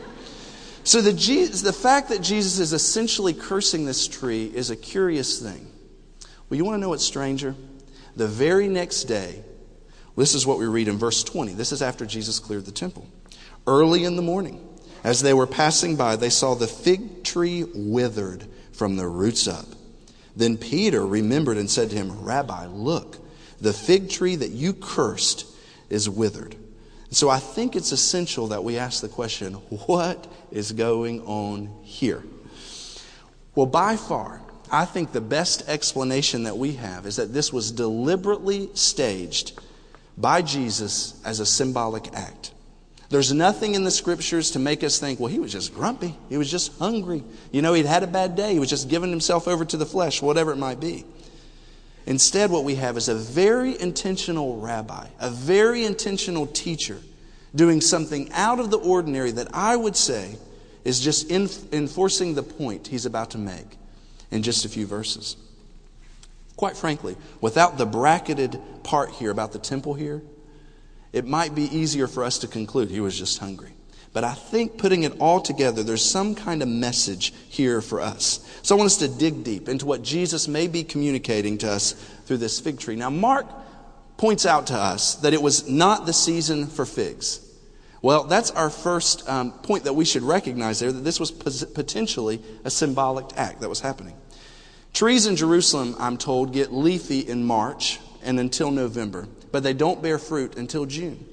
So 0.84 1.00
the, 1.00 1.12
the 1.12 1.72
fact 1.72 2.10
that 2.10 2.20
Jesus 2.20 2.58
is 2.58 2.74
essentially 2.74 3.32
cursing 3.32 3.86
this 3.86 4.06
tree 4.06 4.52
is 4.54 4.70
a 4.70 4.76
curious 4.76 5.40
thing. 5.40 5.66
Well, 6.48 6.58
you 6.58 6.64
want 6.64 6.76
to 6.76 6.80
know 6.80 6.90
what's 6.90 7.04
stranger? 7.04 7.56
The 8.14 8.28
very 8.28 8.68
next 8.68 9.04
day, 9.04 9.42
this 10.16 10.34
is 10.34 10.46
what 10.46 10.58
we 10.58 10.66
read 10.66 10.88
in 10.88 10.98
verse 10.98 11.22
20. 11.22 11.52
This 11.52 11.72
is 11.72 11.82
after 11.82 12.06
Jesus 12.06 12.38
cleared 12.38 12.64
the 12.64 12.72
temple. 12.72 13.06
Early 13.66 14.04
in 14.04 14.16
the 14.16 14.22
morning, 14.22 14.66
as 15.04 15.22
they 15.22 15.34
were 15.34 15.46
passing 15.46 15.96
by, 15.96 16.16
they 16.16 16.30
saw 16.30 16.54
the 16.54 16.66
fig 16.66 17.22
tree 17.22 17.64
withered 17.74 18.44
from 18.72 18.96
the 18.96 19.06
roots 19.06 19.46
up. 19.46 19.66
Then 20.34 20.56
Peter 20.56 21.06
remembered 21.06 21.56
and 21.56 21.70
said 21.70 21.90
to 21.90 21.96
him, 21.96 22.24
Rabbi, 22.24 22.66
look, 22.66 23.18
the 23.60 23.72
fig 23.72 24.10
tree 24.10 24.36
that 24.36 24.50
you 24.50 24.72
cursed 24.72 25.46
is 25.88 26.10
withered. 26.10 26.56
So 27.10 27.28
I 27.30 27.38
think 27.38 27.76
it's 27.76 27.92
essential 27.92 28.48
that 28.48 28.64
we 28.64 28.78
ask 28.78 29.00
the 29.00 29.08
question, 29.08 29.54
what 29.54 30.26
is 30.50 30.72
going 30.72 31.22
on 31.22 31.70
here? 31.82 32.22
Well, 33.54 33.66
by 33.66 33.96
far, 33.96 34.42
I 34.70 34.84
think 34.84 35.12
the 35.12 35.20
best 35.20 35.68
explanation 35.68 36.42
that 36.42 36.58
we 36.58 36.72
have 36.72 37.06
is 37.06 37.16
that 37.16 37.32
this 37.32 37.52
was 37.52 37.70
deliberately 37.70 38.70
staged 38.74 39.58
by 40.16 40.42
Jesus 40.42 41.20
as 41.24 41.40
a 41.40 41.46
symbolic 41.46 42.12
act. 42.14 42.52
There's 43.08 43.32
nothing 43.32 43.74
in 43.74 43.84
the 43.84 43.90
scriptures 43.90 44.50
to 44.52 44.58
make 44.58 44.82
us 44.82 44.98
think, 44.98 45.20
well, 45.20 45.30
he 45.30 45.38
was 45.38 45.52
just 45.52 45.72
grumpy. 45.72 46.16
He 46.28 46.36
was 46.36 46.50
just 46.50 46.76
hungry. 46.78 47.22
You 47.52 47.62
know, 47.62 47.72
he'd 47.74 47.86
had 47.86 48.02
a 48.02 48.08
bad 48.08 48.34
day. 48.34 48.54
He 48.54 48.58
was 48.58 48.70
just 48.70 48.88
giving 48.88 49.10
himself 49.10 49.46
over 49.46 49.64
to 49.64 49.76
the 49.76 49.86
flesh, 49.86 50.20
whatever 50.20 50.50
it 50.52 50.56
might 50.56 50.80
be. 50.80 51.04
Instead, 52.06 52.50
what 52.50 52.64
we 52.64 52.76
have 52.76 52.96
is 52.96 53.08
a 53.08 53.14
very 53.14 53.80
intentional 53.80 54.60
rabbi, 54.60 55.06
a 55.20 55.30
very 55.30 55.84
intentional 55.84 56.46
teacher 56.46 56.98
doing 57.54 57.80
something 57.80 58.30
out 58.32 58.58
of 58.58 58.70
the 58.70 58.78
ordinary 58.78 59.30
that 59.32 59.48
I 59.54 59.76
would 59.76 59.96
say 59.96 60.36
is 60.84 61.00
just 61.00 61.30
enforcing 61.30 62.34
the 62.34 62.42
point 62.42 62.86
he's 62.86 63.06
about 63.06 63.30
to 63.30 63.38
make 63.38 63.76
in 64.30 64.42
just 64.42 64.64
a 64.64 64.68
few 64.68 64.86
verses. 64.86 65.36
Quite 66.56 66.76
frankly, 66.76 67.16
without 67.40 67.76
the 67.76 67.86
bracketed 67.86 68.58
part 68.82 69.10
here 69.10 69.30
about 69.30 69.52
the 69.52 69.58
temple 69.58 69.94
here, 69.94 70.22
it 71.12 71.26
might 71.26 71.54
be 71.54 71.64
easier 71.64 72.06
for 72.06 72.24
us 72.24 72.38
to 72.38 72.48
conclude 72.48 72.90
he 72.90 73.00
was 73.00 73.18
just 73.18 73.38
hungry. 73.38 73.72
But 74.12 74.24
I 74.24 74.32
think 74.32 74.78
putting 74.78 75.02
it 75.02 75.20
all 75.20 75.40
together, 75.40 75.82
there's 75.82 76.04
some 76.04 76.34
kind 76.34 76.62
of 76.62 76.68
message 76.68 77.34
here 77.50 77.82
for 77.82 78.00
us. 78.00 78.40
So 78.62 78.74
I 78.74 78.78
want 78.78 78.86
us 78.86 78.96
to 78.98 79.08
dig 79.08 79.44
deep 79.44 79.68
into 79.68 79.84
what 79.84 80.02
Jesus 80.02 80.48
may 80.48 80.68
be 80.68 80.84
communicating 80.84 81.58
to 81.58 81.70
us 81.70 81.92
through 82.24 82.38
this 82.38 82.58
fig 82.58 82.78
tree. 82.78 82.96
Now, 82.96 83.10
Mark 83.10 83.46
points 84.16 84.46
out 84.46 84.68
to 84.68 84.74
us 84.74 85.16
that 85.16 85.34
it 85.34 85.42
was 85.42 85.68
not 85.68 86.06
the 86.06 86.14
season 86.14 86.66
for 86.66 86.86
figs. 86.86 87.40
Well, 88.00 88.24
that's 88.24 88.50
our 88.50 88.70
first 88.70 89.28
um, 89.28 89.52
point 89.52 89.84
that 89.84 89.92
we 89.92 90.06
should 90.06 90.22
recognize 90.22 90.80
there 90.80 90.92
that 90.92 91.04
this 91.04 91.20
was 91.20 91.30
potentially 91.30 92.42
a 92.64 92.70
symbolic 92.70 93.26
act 93.36 93.60
that 93.60 93.68
was 93.68 93.80
happening. 93.80 94.16
Trees 94.96 95.26
in 95.26 95.36
Jerusalem, 95.36 95.94
I'm 96.00 96.16
told, 96.16 96.52
get 96.52 96.72
leafy 96.72 97.20
in 97.20 97.44
March 97.44 98.00
and 98.24 98.40
until 98.40 98.72
November 98.72 99.28
but 99.56 99.62
they 99.62 99.72
don't 99.72 100.02
bear 100.02 100.18
fruit 100.18 100.58
until 100.58 100.84
June. 100.84 101.24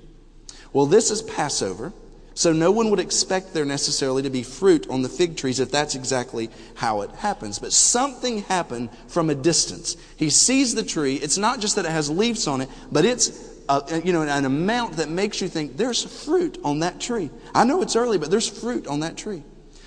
Well, 0.72 0.86
this 0.86 1.12
is 1.12 1.22
Passover, 1.22 1.92
so 2.36 2.54
no 2.54 2.72
one 2.72 2.90
would 2.90 3.02
expect 3.02 3.54
there 3.54 3.66
necessarily 3.66 4.24
to 4.24 4.30
be 4.30 4.44
fruit 4.44 4.90
on 4.90 5.02
the 5.02 5.10
fig 5.10 5.36
trees 5.36 5.60
if 5.60 5.72
that's 5.72 5.94
exactly 5.94 6.50
how 6.76 7.02
it 7.02 7.12
happens. 7.12 7.60
But 7.60 7.74
something 7.74 8.44
happened 8.44 8.92
from 9.10 9.30
a 9.30 9.36
distance. 9.36 9.98
He 10.16 10.30
sees 10.30 10.74
the 10.74 10.84
tree. 10.84 11.16
It's 11.16 11.38
not 11.38 11.60
just 11.60 11.76
that 11.76 11.84
it 11.84 11.92
has 11.92 12.10
leaves 12.10 12.48
on 12.48 12.62
it, 12.62 12.70
but 12.94 13.04
it's 13.04 13.30
a, 13.68 14.02
you 14.06 14.14
know, 14.14 14.22
an 14.22 14.46
amount 14.46 14.94
that 14.94 15.10
makes 15.10 15.42
you 15.42 15.50
think 15.50 15.76
there's 15.76 16.24
fruit 16.24 16.58
on 16.64 16.80
that 16.80 17.02
tree. 17.02 17.30
I 17.54 17.66
know 17.66 17.82
it's 17.82 17.98
early, 17.98 18.18
but 18.18 18.32
there's 18.32 18.48
fruit 18.48 18.88
on 18.88 19.02
that 19.02 19.18
tree. 19.18 19.44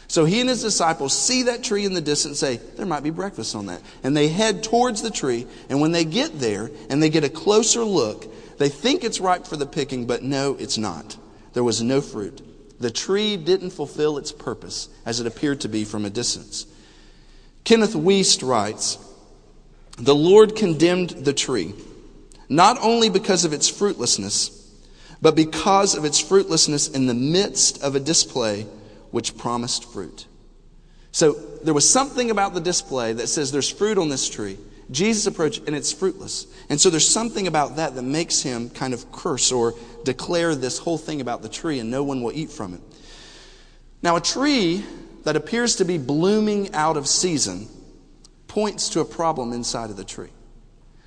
So 0.08 0.24
he 0.24 0.40
and 0.40 0.48
his 0.48 0.62
disciples 0.62 1.16
see 1.16 1.44
that 1.44 1.64
tree 1.64 1.84
in 1.84 1.94
the 1.94 2.00
distance 2.00 2.38
say, 2.38 2.58
there 2.76 2.86
might 2.86 3.02
be 3.02 3.10
breakfast 3.10 3.54
on 3.56 3.66
that. 3.66 3.82
And 4.02 4.16
they 4.16 4.28
head 4.28 4.62
towards 4.62 5.02
the 5.02 5.10
tree. 5.10 5.46
And 5.68 5.80
when 5.80 5.92
they 5.92 6.04
get 6.04 6.38
there 6.38 6.70
and 6.88 7.02
they 7.02 7.10
get 7.10 7.24
a 7.24 7.28
closer 7.28 7.82
look, 7.82 8.26
they 8.58 8.68
think 8.68 9.04
it's 9.04 9.20
ripe 9.20 9.46
for 9.46 9.56
the 9.56 9.66
picking, 9.66 10.06
but 10.06 10.22
no, 10.22 10.56
it's 10.58 10.78
not. 10.78 11.16
There 11.54 11.64
was 11.64 11.82
no 11.82 12.00
fruit. 12.00 12.40
The 12.78 12.90
tree 12.90 13.36
didn't 13.36 13.70
fulfill 13.70 14.18
its 14.18 14.32
purpose 14.32 14.88
as 15.04 15.20
it 15.20 15.26
appeared 15.26 15.62
to 15.62 15.68
be 15.68 15.84
from 15.84 16.04
a 16.04 16.10
distance. 16.10 16.66
Kenneth 17.64 17.94
Wuest 17.94 18.46
writes, 18.46 18.98
The 19.98 20.14
Lord 20.14 20.54
condemned 20.54 21.10
the 21.10 21.32
tree, 21.32 21.74
not 22.48 22.78
only 22.80 23.08
because 23.08 23.44
of 23.44 23.52
its 23.52 23.68
fruitlessness, 23.68 24.52
but 25.20 25.34
because 25.34 25.96
of 25.96 26.04
its 26.04 26.20
fruitlessness 26.20 26.88
in 26.88 27.06
the 27.06 27.14
midst 27.14 27.82
of 27.82 27.96
a 27.96 28.00
display 28.00 28.66
which 29.10 29.36
promised 29.36 29.84
fruit. 29.92 30.26
So 31.12 31.32
there 31.32 31.74
was 31.74 31.88
something 31.88 32.30
about 32.30 32.54
the 32.54 32.60
display 32.60 33.12
that 33.14 33.28
says 33.28 33.50
there's 33.50 33.70
fruit 33.70 33.98
on 33.98 34.08
this 34.08 34.28
tree. 34.28 34.58
Jesus 34.90 35.26
approached 35.26 35.62
and 35.66 35.74
it's 35.74 35.92
fruitless. 35.92 36.46
And 36.68 36.80
so 36.80 36.90
there's 36.90 37.08
something 37.08 37.46
about 37.46 37.76
that 37.76 37.94
that 37.94 38.02
makes 38.02 38.42
him 38.42 38.70
kind 38.70 38.92
of 38.92 39.10
curse 39.12 39.50
or 39.50 39.74
declare 40.04 40.54
this 40.54 40.78
whole 40.78 40.98
thing 40.98 41.20
about 41.20 41.42
the 41.42 41.48
tree 41.48 41.78
and 41.78 41.90
no 41.90 42.02
one 42.02 42.22
will 42.22 42.32
eat 42.32 42.50
from 42.50 42.74
it. 42.74 42.80
Now, 44.02 44.16
a 44.16 44.20
tree 44.20 44.84
that 45.24 45.36
appears 45.36 45.76
to 45.76 45.84
be 45.84 45.98
blooming 45.98 46.72
out 46.74 46.96
of 46.96 47.08
season 47.08 47.68
points 48.46 48.90
to 48.90 49.00
a 49.00 49.04
problem 49.04 49.52
inside 49.52 49.90
of 49.90 49.96
the 49.96 50.04
tree. 50.04 50.30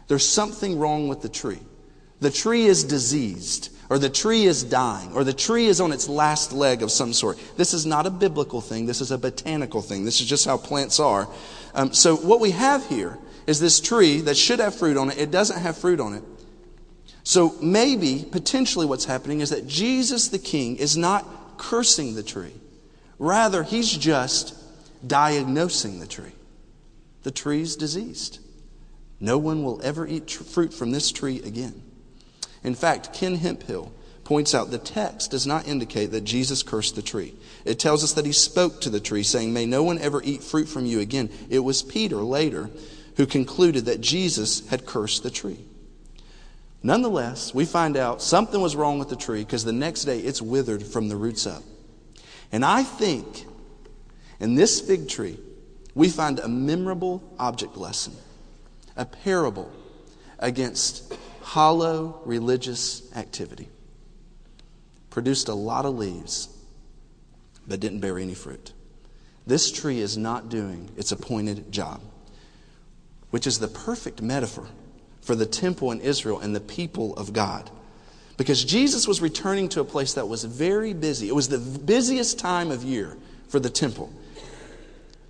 There's 0.07 0.27
something 0.27 0.77
wrong 0.77 1.07
with 1.07 1.21
the 1.21 1.29
tree. 1.29 1.59
The 2.19 2.31
tree 2.31 2.65
is 2.65 2.83
diseased 2.83 3.69
or 3.89 3.97
the 3.97 4.09
tree 4.09 4.43
is 4.43 4.63
dying, 4.63 5.11
or 5.13 5.23
the 5.23 5.33
tree 5.33 5.65
is 5.65 5.81
on 5.81 5.91
its 5.91 6.07
last 6.07 6.53
leg 6.53 6.83
of 6.83 6.91
some 6.91 7.11
sort. 7.11 7.39
This 7.57 7.73
is 7.73 7.87
not 7.87 8.05
a 8.05 8.11
biblical 8.11 8.61
thing. 8.61 8.85
This 8.85 9.01
is 9.01 9.09
a 9.09 9.17
botanical 9.17 9.81
thing. 9.81 10.05
This 10.05 10.21
is 10.21 10.27
just 10.27 10.45
how 10.45 10.57
plants 10.57 10.99
are. 10.99 11.27
Um, 11.73 11.91
so, 11.91 12.15
what 12.15 12.39
we 12.39 12.51
have 12.51 12.85
here 12.87 13.17
is 13.47 13.59
this 13.59 13.79
tree 13.79 14.21
that 14.21 14.37
should 14.37 14.59
have 14.59 14.75
fruit 14.75 14.95
on 14.95 15.09
it. 15.09 15.17
It 15.17 15.31
doesn't 15.31 15.59
have 15.59 15.75
fruit 15.75 15.99
on 15.99 16.13
it. 16.13 16.23
So, 17.23 17.55
maybe, 17.61 18.25
potentially, 18.31 18.85
what's 18.85 19.05
happening 19.05 19.41
is 19.41 19.49
that 19.49 19.67
Jesus 19.67 20.27
the 20.27 20.39
King 20.39 20.75
is 20.77 20.95
not 20.95 21.57
cursing 21.57 22.13
the 22.13 22.23
tree. 22.23 22.53
Rather, 23.17 23.63
he's 23.63 23.91
just 23.91 24.55
diagnosing 25.05 25.99
the 25.99 26.07
tree. 26.07 26.33
The 27.23 27.31
tree's 27.31 27.75
diseased. 27.75 28.39
No 29.19 29.37
one 29.37 29.63
will 29.63 29.81
ever 29.83 30.07
eat 30.07 30.27
tr- 30.27 30.43
fruit 30.43 30.73
from 30.73 30.91
this 30.91 31.11
tree 31.11 31.41
again. 31.43 31.81
In 32.63 32.75
fact, 32.75 33.13
Ken 33.13 33.35
Hemphill 33.35 33.91
points 34.23 34.53
out 34.53 34.69
the 34.69 34.77
text 34.77 35.31
does 35.31 35.47
not 35.47 35.67
indicate 35.67 36.11
that 36.11 36.23
Jesus 36.23 36.61
cursed 36.61 36.95
the 36.95 37.01
tree. 37.01 37.33
It 37.65 37.79
tells 37.79 38.03
us 38.03 38.13
that 38.13 38.25
he 38.25 38.31
spoke 38.31 38.81
to 38.81 38.89
the 38.89 38.99
tree, 38.99 39.23
saying, 39.23 39.53
May 39.53 39.65
no 39.65 39.83
one 39.83 39.97
ever 39.97 40.21
eat 40.23 40.43
fruit 40.43 40.69
from 40.69 40.85
you 40.85 40.99
again. 40.99 41.29
It 41.49 41.59
was 41.59 41.81
Peter 41.81 42.17
later 42.17 42.69
who 43.17 43.25
concluded 43.25 43.85
that 43.85 44.01
Jesus 44.01 44.67
had 44.69 44.85
cursed 44.85 45.23
the 45.23 45.31
tree. 45.31 45.65
Nonetheless, 46.81 47.53
we 47.53 47.65
find 47.65 47.97
out 47.97 48.21
something 48.21 48.61
was 48.61 48.75
wrong 48.75 48.99
with 48.99 49.09
the 49.09 49.15
tree 49.15 49.43
because 49.43 49.65
the 49.65 49.73
next 49.73 50.05
day 50.05 50.19
it's 50.19 50.41
withered 50.41 50.83
from 50.83 51.09
the 51.09 51.15
roots 51.17 51.45
up. 51.45 51.63
And 52.51 52.63
I 52.63 52.83
think 52.83 53.45
in 54.39 54.55
this 54.55 54.79
fig 54.79 55.09
tree, 55.09 55.37
we 55.95 56.07
find 56.07 56.39
a 56.39 56.47
memorable 56.47 57.21
object 57.37 57.75
lesson, 57.75 58.13
a 58.95 59.05
parable 59.05 59.71
against 60.37 61.13
hollow 61.49 62.21
religious 62.25 63.11
activity. 63.15 63.67
Produced 65.09 65.47
a 65.47 65.53
lot 65.55 65.83
of 65.83 65.97
leaves, 65.97 66.47
but 67.67 67.79
didn't 67.79 68.01
bear 68.01 68.19
any 68.19 68.35
fruit. 68.35 68.71
This 69.47 69.71
tree 69.71 69.99
is 69.99 70.15
not 70.15 70.49
doing 70.49 70.91
its 70.95 71.11
appointed 71.11 71.71
job, 71.71 72.01
which 73.31 73.47
is 73.47 73.57
the 73.57 73.67
perfect 73.67 74.21
metaphor 74.21 74.67
for 75.21 75.33
the 75.33 75.47
temple 75.47 75.91
in 75.91 76.01
Israel 76.01 76.39
and 76.39 76.55
the 76.55 76.59
people 76.59 77.15
of 77.15 77.33
God. 77.33 77.71
Because 78.37 78.63
Jesus 78.63 79.07
was 79.07 79.19
returning 79.19 79.69
to 79.69 79.81
a 79.81 79.85
place 79.85 80.13
that 80.13 80.27
was 80.27 80.43
very 80.43 80.93
busy. 80.93 81.29
It 81.29 81.35
was 81.35 81.49
the 81.49 81.57
busiest 81.57 82.37
time 82.37 82.69
of 82.69 82.83
year 82.83 83.17
for 83.47 83.59
the 83.59 83.71
temple. 83.71 84.13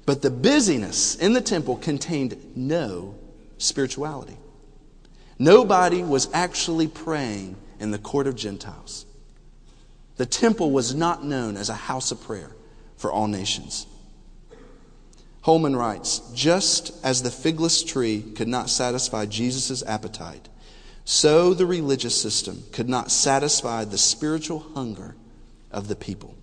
But 0.05 0.21
the 0.21 0.31
busyness 0.31 1.15
in 1.15 1.31
the 1.31 1.39
temple 1.39 1.77
contained 1.77 2.35
no 2.57 3.15
spirituality. 3.57 4.35
Nobody 5.39 6.03
was 6.03 6.29
actually 6.33 6.87
praying 6.87 7.55
in 7.79 7.91
the 7.91 7.97
court 7.97 8.27
of 8.27 8.35
Gentiles. 8.35 9.05
The 10.17 10.25
temple 10.25 10.71
was 10.71 10.93
not 10.93 11.23
known 11.23 11.55
as 11.55 11.69
a 11.69 11.73
house 11.73 12.11
of 12.11 12.21
prayer 12.21 12.51
for 12.97 13.09
all 13.09 13.27
nations. 13.27 13.87
Holman 15.43 15.77
writes 15.77 16.19
Just 16.33 16.91
as 17.05 17.23
the 17.23 17.31
figless 17.31 17.83
tree 17.83 18.21
could 18.35 18.49
not 18.49 18.69
satisfy 18.69 19.25
Jesus' 19.25 19.81
appetite, 19.83 20.49
so 21.05 21.53
the 21.53 21.65
religious 21.65 22.21
system 22.21 22.63
could 22.73 22.89
not 22.89 23.09
satisfy 23.09 23.85
the 23.85 23.97
spiritual 23.97 24.59
hunger 24.75 25.15
of 25.71 25.87
the 25.87 25.95
people. 25.95 26.35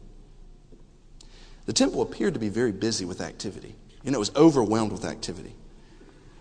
The 1.67 1.75
temple 1.75 2.01
appeared 2.01 2.33
to 2.35 2.41
be 2.41 2.49
very 2.49 2.73
busy 2.73 3.05
with 3.05 3.21
activity. 3.21 3.75
and 4.05 4.15
it 4.15 4.19
was 4.19 4.35
overwhelmed 4.37 4.93
with 4.93 5.05
activity. 5.05 5.53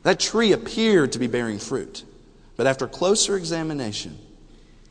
That 0.04 0.20
tree 0.20 0.52
appeared 0.52 1.12
to 1.14 1.20
be 1.20 1.26
bearing 1.26 1.58
fruit. 1.58 2.04
But 2.56 2.68
after 2.68 2.88
closer 2.88 3.36
examination, 3.36 4.18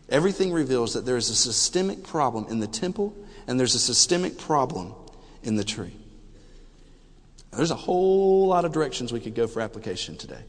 everything 0.09 0.53
reveals 0.53 0.95
that 0.95 1.07
there 1.07 1.17
is 1.17 1.31
a 1.31 1.35
systemic 1.35 2.05
problem 2.05 2.47
in 2.49 2.61
the 2.61 2.67
temple 2.67 3.15
and 3.47 3.59
there's 3.59 3.75
a 3.75 3.81
systemic 3.81 4.39
problem 4.39 4.95
in 5.43 5.57
the 5.57 5.65
tree. 5.65 5.95
There's 7.53 7.71
a 7.71 7.77
whole 7.77 8.49
lot 8.49 8.65
of 8.65 8.73
directions 8.73 9.13
we 9.13 9.21
could 9.21 9.35
go 9.35 9.47
for 9.47 9.61
application 9.61 10.17
today. 10.17 10.43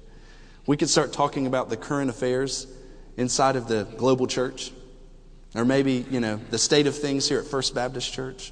We 0.65 0.77
could 0.77 0.89
start 0.89 1.13
talking 1.13 1.45
about 1.45 1.69
the 1.69 1.77
current 1.77 2.09
affairs 2.09 2.67
inside 3.17 3.55
of 3.55 3.67
the 3.67 3.83
global 3.97 4.27
church, 4.27 4.71
or 5.53 5.63
maybe, 5.63 6.05
you 6.09 6.19
know, 6.19 6.39
the 6.49 6.57
state 6.57 6.87
of 6.87 6.97
things 6.97 7.29
here 7.29 7.39
at 7.39 7.45
First 7.45 7.75
Baptist 7.75 8.11
Church. 8.11 8.51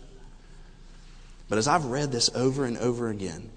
But 1.49 1.57
as 1.57 1.67
I've 1.67 1.85
read 1.85 2.11
this 2.11 2.29
over 2.35 2.65
and 2.65 2.77
over 2.77 3.09
again, 3.09 3.49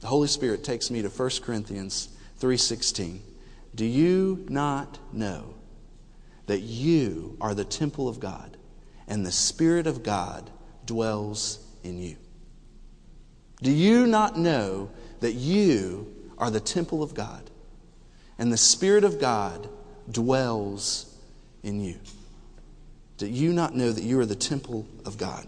the 0.00 0.06
Holy 0.06 0.28
Spirit 0.28 0.64
takes 0.64 0.90
me 0.90 1.02
to 1.02 1.08
1 1.08 1.42
Corinthians 1.42 2.08
3:16. 2.40 3.20
Do 3.74 3.84
you 3.84 4.44
not 4.48 4.98
know 5.12 5.54
that 6.46 6.60
you 6.60 7.36
are 7.40 7.54
the 7.54 7.64
temple 7.64 8.08
of 8.08 8.20
God 8.20 8.56
and 9.06 9.24
the 9.24 9.32
Spirit 9.32 9.86
of 9.86 10.02
God 10.02 10.50
dwells 10.84 11.64
in 11.84 11.98
you? 11.98 12.16
Do 13.62 13.70
you 13.70 14.06
not 14.06 14.38
know 14.38 14.90
that 15.20 15.32
you 15.32 16.14
are 16.38 16.50
the 16.50 16.60
temple 16.60 17.02
of 17.02 17.14
God 17.14 17.50
and 18.38 18.52
the 18.52 18.56
Spirit 18.56 19.04
of 19.04 19.20
God 19.20 19.68
dwells 20.10 21.16
in 21.62 21.80
you? 21.80 21.98
Do 23.18 23.26
you 23.26 23.52
not 23.52 23.74
know 23.74 23.90
that 23.90 24.04
you 24.04 24.20
are 24.20 24.26
the 24.26 24.36
temple 24.36 24.86
of 25.04 25.18
God? 25.18 25.46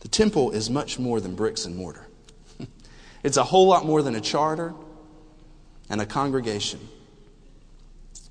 The 0.00 0.08
temple 0.08 0.52
is 0.52 0.70
much 0.70 0.98
more 0.98 1.20
than 1.20 1.34
bricks 1.34 1.66
and 1.66 1.76
mortar. 1.76 2.06
it's 3.22 3.36
a 3.36 3.44
whole 3.44 3.66
lot 3.66 3.84
more 3.84 4.02
than 4.02 4.14
a 4.14 4.20
charter 4.20 4.72
and 5.90 6.00
a 6.00 6.06
congregation. 6.06 6.80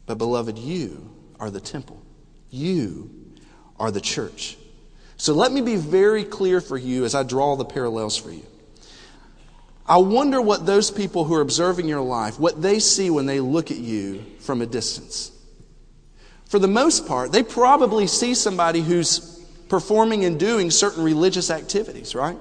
But, 0.06 0.18
beloved, 0.18 0.58
you 0.58 1.10
are 1.40 1.50
the 1.50 1.60
temple. 1.60 2.02
You 2.50 3.10
are 3.80 3.92
the 3.92 4.02
church. 4.02 4.58
So 5.18 5.34
let 5.34 5.52
me 5.52 5.62
be 5.62 5.76
very 5.76 6.24
clear 6.24 6.62
for 6.62 6.78
you 6.78 7.06
as 7.06 7.16
I 7.16 7.24
draw 7.24 7.56
the 7.56 7.66
parallels 7.66 8.18
for 8.18 8.32
you. 8.32 8.46
I 9.88 9.98
wonder 9.98 10.42
what 10.42 10.66
those 10.66 10.90
people 10.90 11.26
who 11.26 11.36
are 11.36 11.42
observing 11.42 11.88
your 11.88 12.02
life, 12.02 12.40
what 12.40 12.62
they 12.62 12.80
see 12.80 13.10
when 13.10 13.26
they 13.26 13.40
look 13.40 13.72
at 13.72 13.78
you 13.78 14.26
from 14.40 14.62
a 14.62 14.66
distance. 14.66 15.32
For 16.46 16.60
the 16.60 16.68
most 16.68 17.08
part, 17.08 17.32
they 17.32 17.44
probably 17.44 18.08
see 18.08 18.34
somebody 18.34 18.82
who's 18.82 19.20
performing 19.70 20.26
and 20.26 20.40
doing 20.40 20.72
certain 20.72 21.04
religious 21.04 21.50
activities, 21.52 22.16
right? 22.16 22.38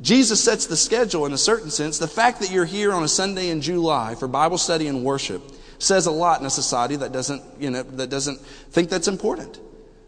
Jesus 0.00 0.42
sets 0.42 0.66
the 0.66 0.76
schedule 0.76 1.26
in 1.26 1.32
a 1.32 1.38
certain 1.38 1.70
sense. 1.70 1.98
The 1.98 2.08
fact 2.08 2.40
that 2.40 2.50
you're 2.50 2.64
here 2.64 2.92
on 2.92 3.02
a 3.02 3.08
Sunday 3.08 3.50
in 3.50 3.60
July 3.60 4.14
for 4.14 4.28
Bible 4.28 4.58
study 4.58 4.86
and 4.86 5.04
worship 5.04 5.42
says 5.82 6.06
a 6.06 6.10
lot 6.10 6.40
in 6.40 6.46
a 6.46 6.50
society 6.50 6.96
that 6.96 7.12
doesn't, 7.12 7.42
you 7.58 7.70
know, 7.70 7.82
that 7.82 8.10
doesn't 8.10 8.40
think 8.40 8.88
that's 8.90 9.08
important. 9.08 9.58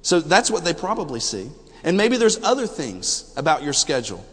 So 0.03 0.21
that's 0.21 0.51
what 0.51 0.65
they 0.65 0.75
probably 0.75 1.21
see. 1.21 1.51
And 1.85 1.97
maybe 1.97 2.17
there's 2.17 2.43
other 2.43 2.67
things 2.67 3.33
about 3.37 3.63
your 3.63 3.73
schedule 3.73 4.25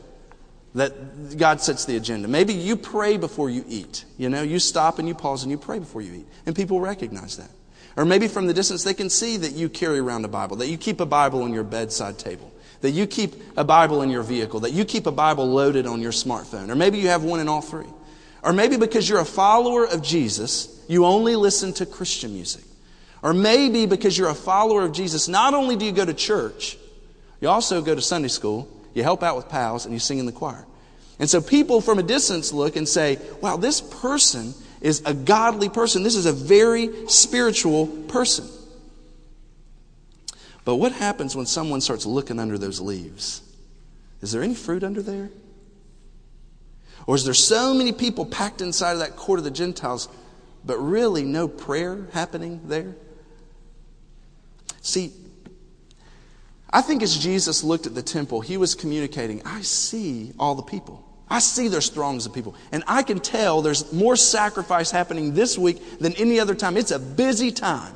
that 0.75 1.37
God 1.37 1.61
sets 1.61 1.85
the 1.85 1.95
agenda. 1.95 2.27
Maybe 2.27 2.53
you 2.53 2.75
pray 2.75 3.17
before 3.17 3.49
you 3.49 3.63
eat. 3.67 4.05
You 4.17 4.29
know, 4.29 4.41
you 4.43 4.59
stop 4.59 4.99
and 4.99 5.07
you 5.07 5.15
pause 5.15 5.43
and 5.43 5.51
you 5.51 5.57
pray 5.57 5.79
before 5.79 6.01
you 6.01 6.13
eat. 6.13 6.27
And 6.45 6.55
people 6.55 6.79
recognize 6.79 7.37
that. 7.37 7.49
Or 7.97 8.05
maybe 8.05 8.27
from 8.27 8.47
the 8.47 8.53
distance 8.53 8.83
they 8.83 8.93
can 8.93 9.09
see 9.09 9.37
that 9.37 9.53
you 9.53 9.67
carry 9.67 9.99
around 9.99 10.25
a 10.25 10.27
Bible, 10.27 10.57
that 10.57 10.67
you 10.67 10.77
keep 10.77 10.99
a 10.99 11.05
Bible 11.05 11.41
on 11.41 11.53
your 11.53 11.63
bedside 11.63 12.19
table, 12.19 12.51
that 12.81 12.91
you 12.91 13.07
keep 13.07 13.35
a 13.57 13.63
Bible 13.63 14.03
in 14.03 14.09
your 14.09 14.23
vehicle, 14.23 14.59
that 14.61 14.71
you 14.71 14.85
keep 14.85 15.07
a 15.07 15.11
Bible 15.11 15.47
loaded 15.47 15.87
on 15.87 16.01
your 16.01 16.11
smartphone. 16.11 16.69
Or 16.69 16.75
maybe 16.75 16.99
you 16.99 17.07
have 17.07 17.23
one 17.23 17.39
in 17.39 17.49
all 17.49 17.61
three. 17.61 17.87
Or 18.43 18.53
maybe 18.53 18.77
because 18.77 19.07
you're 19.07 19.19
a 19.19 19.25
follower 19.25 19.85
of 19.85 20.01
Jesus, 20.01 20.83
you 20.87 21.05
only 21.05 21.35
listen 21.35 21.73
to 21.73 21.85
Christian 21.85 22.33
music. 22.33 22.63
Or 23.21 23.33
maybe 23.33 23.85
because 23.85 24.17
you're 24.17 24.29
a 24.29 24.35
follower 24.35 24.83
of 24.83 24.93
Jesus, 24.93 25.27
not 25.27 25.53
only 25.53 25.75
do 25.75 25.85
you 25.85 25.91
go 25.91 26.05
to 26.05 26.13
church, 26.13 26.77
you 27.41 27.49
also 27.49 27.81
go 27.81 27.93
to 27.93 28.01
Sunday 28.01 28.29
school 28.29 28.69
you 28.93 29.03
help 29.03 29.23
out 29.23 29.35
with 29.35 29.49
pals, 29.49 29.85
and 29.85 29.93
you 29.93 29.99
sing 29.99 30.19
in 30.19 30.25
the 30.25 30.31
choir. 30.31 30.65
And 31.19 31.29
so 31.29 31.41
people 31.41 31.81
from 31.81 31.99
a 31.99 32.03
distance 32.03 32.53
look 32.53 32.75
and 32.75 32.87
say, 32.87 33.19
wow, 33.41 33.57
this 33.57 33.81
person 33.81 34.53
is 34.81 35.01
a 35.05 35.13
godly 35.13 35.69
person. 35.69 36.03
This 36.03 36.15
is 36.15 36.25
a 36.25 36.33
very 36.33 37.07
spiritual 37.07 37.87
person. 37.87 38.47
But 40.63 40.75
what 40.75 40.91
happens 40.91 41.35
when 41.35 41.45
someone 41.45 41.81
starts 41.81 42.05
looking 42.05 42.39
under 42.39 42.57
those 42.57 42.79
leaves? 42.79 43.41
Is 44.21 44.31
there 44.31 44.43
any 44.43 44.53
fruit 44.53 44.83
under 44.83 45.01
there? 45.01 45.29
Or 47.09 47.15
is 47.15 47.25
there 47.25 47.33
so 47.33 47.73
many 47.73 47.91
people 47.91 48.23
packed 48.23 48.61
inside 48.61 48.91
of 48.91 48.99
that 48.99 49.15
court 49.15 49.39
of 49.39 49.43
the 49.43 49.49
Gentiles, 49.49 50.07
but 50.63 50.77
really 50.77 51.23
no 51.23 51.47
prayer 51.47 52.05
happening 52.13 52.61
there? 52.65 52.95
See, 54.81 55.11
I 56.69 56.81
think 56.81 57.01
as 57.01 57.17
Jesus 57.17 57.63
looked 57.63 57.87
at 57.87 57.95
the 57.95 58.03
temple, 58.03 58.41
he 58.41 58.57
was 58.57 58.75
communicating, 58.75 59.41
I 59.43 59.61
see 59.61 60.33
all 60.37 60.53
the 60.53 60.61
people. 60.61 61.03
I 61.27 61.39
see 61.39 61.67
there's 61.67 61.89
throngs 61.89 62.27
of 62.27 62.33
people. 62.33 62.53
And 62.71 62.83
I 62.85 63.01
can 63.01 63.19
tell 63.19 63.63
there's 63.63 63.91
more 63.91 64.15
sacrifice 64.15 64.91
happening 64.91 65.33
this 65.33 65.57
week 65.57 65.97
than 65.97 66.13
any 66.13 66.39
other 66.39 66.53
time. 66.53 66.77
It's 66.77 66.91
a 66.91 66.99
busy 66.99 67.49
time. 67.51 67.95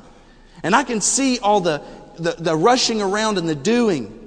And 0.64 0.74
I 0.74 0.82
can 0.82 1.00
see 1.00 1.38
all 1.38 1.60
the, 1.60 1.82
the, 2.18 2.32
the 2.32 2.56
rushing 2.56 3.00
around 3.00 3.38
and 3.38 3.48
the 3.48 3.54
doing. 3.54 4.23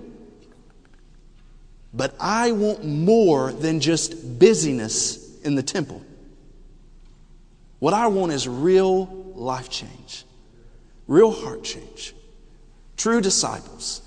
But 1.97 2.15
I 2.19 2.51
want 2.51 2.85
more 2.85 3.51
than 3.51 3.79
just 3.79 4.39
busyness 4.39 5.41
in 5.41 5.55
the 5.55 5.63
temple. 5.63 6.03
What 7.79 7.93
I 7.93 8.07
want 8.07 8.31
is 8.31 8.47
real 8.47 9.05
life 9.35 9.69
change, 9.69 10.23
real 11.07 11.31
heart 11.31 11.63
change, 11.63 12.13
true 12.95 13.19
disciples 13.19 14.03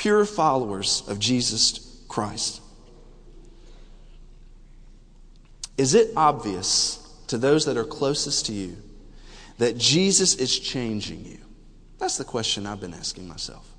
pure 0.00 0.24
followers 0.24 1.02
of 1.08 1.18
Jesus 1.18 2.02
Christ. 2.08 2.62
Is 5.76 5.92
it 5.92 6.12
obvious 6.16 7.06
to 7.26 7.36
those 7.36 7.66
that 7.66 7.76
are 7.76 7.84
closest 7.84 8.46
to 8.46 8.52
you 8.54 8.78
that 9.58 9.76
Jesus 9.76 10.36
is 10.36 10.58
changing 10.58 11.26
you? 11.26 11.38
That's 11.98 12.16
the 12.16 12.24
question 12.24 12.66
I've 12.66 12.80
been 12.80 12.94
asking 12.94 13.28
myself. 13.28 13.70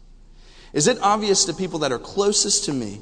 Is 0.74 0.88
it 0.88 0.98
obvious 1.02 1.46
to 1.46 1.54
people 1.54 1.80
that 1.80 1.92
are 1.92 2.00
closest 2.00 2.66
to 2.66 2.74
me 2.74 3.02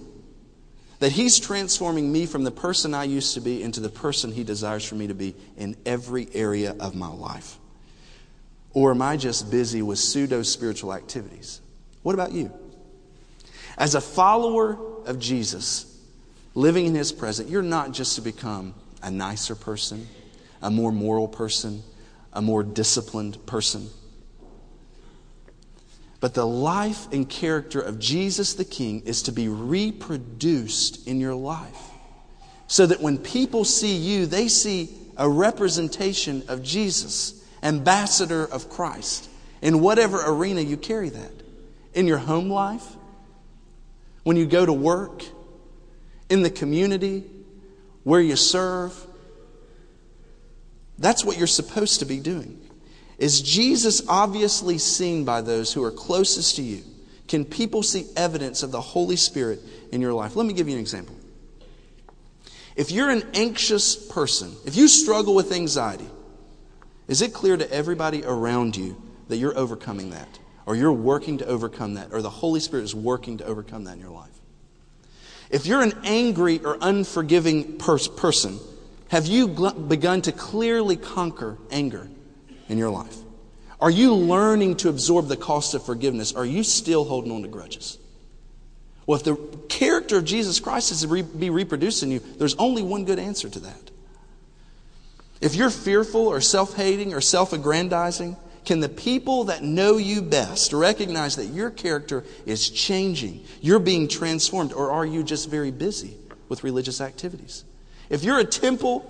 that 1.00 1.12
He's 1.12 1.40
transforming 1.40 2.12
me 2.12 2.26
from 2.26 2.44
the 2.44 2.52
person 2.52 2.94
I 2.94 3.06
used 3.06 3.36
to 3.36 3.42
be 3.42 3.62
into 3.62 3.80
the 3.80 3.90
person 3.90 4.32
He 4.32 4.44
desires 4.44 4.84
for 4.86 4.96
me 4.96 5.08
to 5.08 5.14
be 5.14 5.36
in 5.58 5.76
every 5.86 6.28
area 6.34 6.76
of 6.80 6.96
my 6.96 7.08
life? 7.08 7.58
Or 8.74 8.92
am 8.92 9.02
I 9.02 9.18
just 9.18 9.50
busy 9.50 9.82
with 9.82 10.00
pseudo 10.00 10.44
spiritual 10.44 10.94
activities? 10.94 11.62
What 12.04 12.14
about 12.14 12.32
you? 12.32 12.52
As 13.78 13.96
a 13.96 14.02
follower 14.02 14.78
of 15.06 15.20
Jesus, 15.20 15.98
living 16.54 16.86
in 16.86 16.96
his 16.96 17.12
presence, 17.12 17.50
you're 17.50 17.62
not 17.62 17.92
just 17.92 18.16
to 18.16 18.22
become 18.22 18.74
a 19.02 19.10
nicer 19.10 19.56
person, 19.56 20.08
a 20.62 20.70
more 20.70 20.92
moral 20.92 21.28
person, 21.28 21.82
a 22.34 22.42
more 22.42 22.64
disciplined 22.64 23.44
person. 23.46 23.90
But 26.20 26.34
the 26.34 26.46
life 26.46 27.12
and 27.14 27.30
character 27.30 27.80
of 27.80 28.00
Jesus 28.00 28.54
the 28.54 28.66
King 28.66 29.02
is 29.06 29.24
to 29.24 29.32
be 29.32 29.48
reproduced 29.48 31.08
in 31.08 31.20
your 31.20 31.36
life. 31.36 31.78
So 32.68 32.86
that 32.86 33.02
when 33.02 33.18
people 33.18 33.64
see 33.66 33.96
you, 33.96 34.26
they 34.26 34.48
see 34.48 34.90
a 35.18 35.30
representation 35.30 36.44
of 36.48 36.62
Jesus, 36.62 37.44
ambassador 37.64 38.46
of 38.46 38.70
Christ, 38.70 39.30
in 39.62 39.82
whatever 39.82 40.22
arena 40.26 40.62
you 40.62 40.78
carry 40.78 41.10
that. 41.10 41.32
In 41.94 42.06
your 42.06 42.18
home 42.18 42.50
life, 42.50 42.86
when 44.24 44.38
you 44.38 44.46
go 44.46 44.66
to 44.66 44.74
work, 44.74 45.24
in 46.30 46.44
the 46.44 46.50
community, 46.50 47.24
where 48.04 48.22
you 48.22 48.36
serve. 48.36 48.96
That's 50.98 51.26
what 51.26 51.38
you're 51.38 51.48
supposed 51.48 52.00
to 52.00 52.06
be 52.06 52.20
doing. 52.20 52.69
Is 53.20 53.42
Jesus 53.42 54.02
obviously 54.08 54.78
seen 54.78 55.26
by 55.26 55.42
those 55.42 55.74
who 55.74 55.84
are 55.84 55.92
closest 55.92 56.56
to 56.56 56.62
you? 56.62 56.84
Can 57.28 57.44
people 57.44 57.84
see 57.84 58.06
evidence 58.16 58.64
of 58.64 58.72
the 58.72 58.82
Holy 58.82 59.18
Spirit 59.18 59.62
in 59.92 60.02
your 60.02 60.14
life? 60.14 60.36
Let 60.36 60.46
me 60.46 60.54
give 60.54 60.68
you 60.68 60.76
an 60.76 60.80
example. 60.80 61.16
If 62.78 62.92
you're 62.92 63.10
an 63.10 63.24
anxious 63.34 63.96
person, 63.96 64.56
if 64.66 64.78
you 64.78 64.88
struggle 64.88 65.36
with 65.36 65.52
anxiety, 65.52 66.08
is 67.10 67.22
it 67.22 67.34
clear 67.34 67.58
to 67.58 67.70
everybody 67.72 68.24
around 68.24 68.78
you 68.78 69.00
that 69.28 69.36
you're 69.36 69.58
overcoming 69.58 70.12
that? 70.12 70.40
Or 70.66 70.76
you're 70.76 70.94
working 70.94 71.40
to 71.40 71.46
overcome 71.46 71.96
that? 71.96 72.14
Or 72.14 72.22
the 72.22 72.30
Holy 72.30 72.62
Spirit 72.62 72.84
is 72.84 72.96
working 72.96 73.40
to 73.40 73.46
overcome 73.46 73.84
that 73.84 73.96
in 73.96 74.00
your 74.00 74.12
life? 74.12 74.30
If 75.50 75.66
you're 75.66 75.82
an 75.82 75.94
angry 76.06 76.60
or 76.64 76.78
unforgiving 76.80 77.80
pers- 77.80 78.08
person, 78.08 78.60
have 79.10 79.26
you 79.26 79.50
gl- 79.50 79.90
begun 79.90 80.22
to 80.22 80.32
clearly 80.32 80.96
conquer 80.96 81.58
anger 81.70 82.10
in 82.70 82.78
your 82.78 82.90
life? 82.90 83.18
Are 83.82 83.90
you 83.90 84.14
learning 84.14 84.78
to 84.78 84.90
absorb 84.90 85.28
the 85.28 85.38
cost 85.38 85.74
of 85.74 85.86
forgiveness? 85.86 86.34
Are 86.34 86.46
you 86.46 86.64
still 86.64 87.06
holding 87.06 87.32
on 87.32 87.42
to 87.42 87.48
grudges? 87.48 87.98
Well, 89.06 89.18
if 89.18 89.24
the 89.24 89.36
character 89.70 90.18
of 90.18 90.26
Jesus 90.26 90.60
Christ 90.60 90.92
is 90.92 91.02
to 91.02 91.08
re- 91.08 91.22
be 91.22 91.50
reproduced 91.50 92.04
in 92.04 92.12
you, 92.12 92.20
there's 92.20 92.56
only 92.56 92.84
one 92.84 93.06
good 93.06 93.20
answer 93.20 93.50
to 93.50 93.60
that. 93.62 93.92
If 95.42 95.56
you're 95.56 95.70
fearful 95.70 96.28
or 96.28 96.42
self 96.42 96.76
hating 96.76 97.14
or 97.14 97.22
self 97.22 97.54
aggrandizing, 97.54 98.36
can 98.66 98.82
the 98.82 98.90
people 98.90 99.46
that 99.46 99.64
know 99.64 99.98
you 99.98 100.22
best 100.22 100.74
recognize 100.74 101.38
that 101.38 101.46
your 101.46 101.72
character 101.72 102.26
is 102.46 102.70
changing? 102.70 103.44
You're 103.62 103.80
being 103.80 104.08
transformed, 104.08 104.74
or 104.74 104.92
are 104.92 105.06
you 105.06 105.24
just 105.24 105.50
very 105.50 105.72
busy 105.72 106.16
with 106.50 106.64
religious 106.64 107.02
activities? 107.02 107.64
If 108.10 108.24
you're 108.24 108.40
a 108.40 108.46
temple 108.46 109.10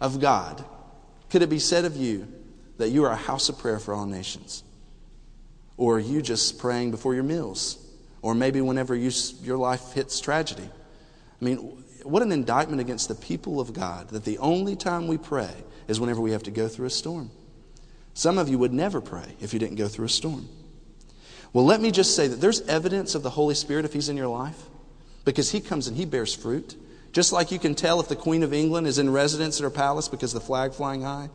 of 0.00 0.20
God, 0.20 0.64
could 1.30 1.42
it 1.42 1.50
be 1.50 1.58
said 1.58 1.84
of 1.84 1.96
you 1.96 2.28
that 2.78 2.90
you 2.90 3.04
are 3.04 3.10
a 3.10 3.16
house 3.16 3.48
of 3.48 3.58
prayer 3.58 3.78
for 3.78 3.94
all 3.94 4.06
nations? 4.06 4.64
Or 5.76 5.96
are 5.96 6.00
you 6.00 6.22
just 6.22 6.58
praying 6.58 6.90
before 6.90 7.14
your 7.14 7.24
meals? 7.24 7.84
or 8.24 8.34
maybe 8.34 8.62
whenever 8.62 8.96
you, 8.96 9.10
your 9.42 9.58
life 9.58 9.92
hits 9.92 10.18
tragedy. 10.18 10.66
I 10.66 11.44
mean, 11.44 11.58
what 12.04 12.22
an 12.22 12.32
indictment 12.32 12.80
against 12.80 13.08
the 13.08 13.14
people 13.14 13.60
of 13.60 13.74
God 13.74 14.08
that 14.08 14.24
the 14.24 14.38
only 14.38 14.76
time 14.76 15.08
we 15.08 15.18
pray 15.18 15.50
is 15.88 16.00
whenever 16.00 16.22
we 16.22 16.30
have 16.30 16.44
to 16.44 16.50
go 16.50 16.66
through 16.66 16.86
a 16.86 16.90
storm. 16.90 17.30
Some 18.14 18.38
of 18.38 18.48
you 18.48 18.58
would 18.58 18.72
never 18.72 19.02
pray 19.02 19.36
if 19.42 19.52
you 19.52 19.58
didn't 19.58 19.76
go 19.76 19.88
through 19.88 20.06
a 20.06 20.08
storm. 20.08 20.48
Well, 21.52 21.66
let 21.66 21.82
me 21.82 21.90
just 21.90 22.16
say 22.16 22.26
that 22.26 22.40
there's 22.40 22.62
evidence 22.62 23.14
of 23.14 23.22
the 23.22 23.28
Holy 23.28 23.54
Spirit 23.54 23.84
if 23.84 23.92
He's 23.92 24.08
in 24.08 24.16
your 24.16 24.28
life 24.28 24.58
because 25.26 25.50
He 25.50 25.60
comes 25.60 25.86
and 25.86 25.94
He 25.94 26.06
bears 26.06 26.34
fruit. 26.34 26.76
Just 27.12 27.30
like 27.30 27.52
you 27.52 27.58
can 27.58 27.74
tell 27.74 28.00
if 28.00 28.08
the 28.08 28.16
Queen 28.16 28.42
of 28.42 28.54
England 28.54 28.86
is 28.86 28.98
in 28.98 29.12
residence 29.12 29.60
at 29.60 29.64
her 29.64 29.70
palace 29.70 30.08
because 30.08 30.32
the 30.32 30.40
flag 30.40 30.72
flying 30.72 31.02
high, 31.02 31.28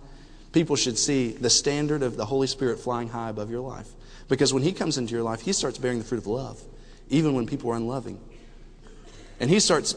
people 0.51 0.75
should 0.75 0.97
see 0.97 1.31
the 1.31 1.49
standard 1.49 2.03
of 2.03 2.17
the 2.17 2.25
Holy 2.25 2.47
Spirit 2.47 2.79
flying 2.79 3.09
high 3.09 3.29
above 3.29 3.49
your 3.49 3.61
life. 3.61 3.87
Because 4.27 4.53
when 4.53 4.63
He 4.63 4.71
comes 4.71 4.97
into 4.97 5.13
your 5.13 5.23
life, 5.23 5.41
He 5.41 5.53
starts 5.53 5.77
bearing 5.77 5.99
the 5.99 6.05
fruit 6.05 6.19
of 6.19 6.27
love 6.27 6.61
even 7.09 7.33
when 7.33 7.45
people 7.45 7.71
are 7.71 7.75
unloving. 7.75 8.19
And 9.39 9.49
he 9.49 9.59
starts 9.59 9.95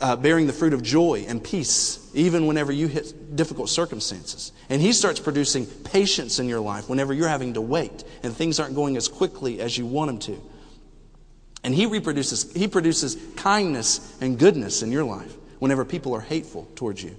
uh, 0.00 0.16
bearing 0.16 0.46
the 0.46 0.52
fruit 0.52 0.72
of 0.72 0.82
joy 0.82 1.24
and 1.26 1.42
peace, 1.42 2.10
even 2.14 2.46
whenever 2.46 2.72
you 2.72 2.86
hit 2.86 3.36
difficult 3.36 3.68
circumstances. 3.68 4.52
And 4.68 4.80
he 4.80 4.92
starts 4.92 5.20
producing 5.20 5.66
patience 5.66 6.38
in 6.38 6.48
your 6.48 6.60
life 6.60 6.88
whenever 6.88 7.12
you're 7.12 7.28
having 7.28 7.54
to 7.54 7.60
wait 7.60 8.04
and 8.22 8.34
things 8.34 8.60
aren't 8.60 8.74
going 8.74 8.96
as 8.96 9.08
quickly 9.08 9.60
as 9.60 9.76
you 9.76 9.86
want 9.86 10.08
them 10.08 10.18
to. 10.20 10.42
And 11.62 11.74
he 11.74 11.86
reproduces, 11.86 12.52
he 12.54 12.68
produces 12.68 13.16
kindness 13.36 14.16
and 14.20 14.38
goodness 14.38 14.82
in 14.82 14.90
your 14.90 15.04
life 15.04 15.34
whenever 15.58 15.84
people 15.84 16.14
are 16.14 16.20
hateful 16.20 16.66
towards 16.74 17.02
you. 17.02 17.16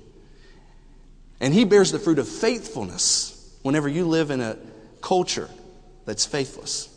And 1.41 1.55
he 1.55 1.65
bears 1.65 1.91
the 1.91 1.99
fruit 1.99 2.19
of 2.19 2.29
faithfulness 2.29 3.57
whenever 3.63 3.89
you 3.89 4.05
live 4.05 4.29
in 4.29 4.39
a 4.41 4.57
culture 5.01 5.49
that's 6.05 6.25
faithless. 6.25 6.87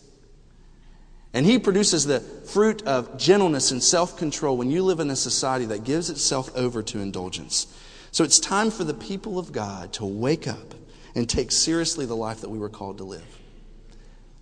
And 1.32 1.44
he 1.46 1.58
produces 1.58 2.04
the 2.04 2.20
fruit 2.20 2.82
of 2.86 3.18
gentleness 3.18 3.70
and 3.70 3.82
self 3.82 4.18
control 4.18 4.56
when 4.56 4.70
you 4.70 4.84
live 4.84 5.00
in 5.00 5.10
a 5.10 5.16
society 5.16 5.64
that 5.66 5.82
gives 5.82 6.10
itself 6.10 6.54
over 6.54 6.82
to 6.82 7.00
indulgence. 7.00 7.66
So 8.12 8.22
it's 8.22 8.38
time 8.38 8.70
for 8.70 8.84
the 8.84 8.94
people 8.94 9.38
of 9.38 9.50
God 9.50 9.94
to 9.94 10.04
wake 10.04 10.46
up 10.46 10.74
and 11.16 11.28
take 11.28 11.50
seriously 11.50 12.06
the 12.06 12.14
life 12.14 12.42
that 12.42 12.50
we 12.50 12.58
were 12.58 12.68
called 12.68 12.98
to 12.98 13.04
live. 13.04 13.24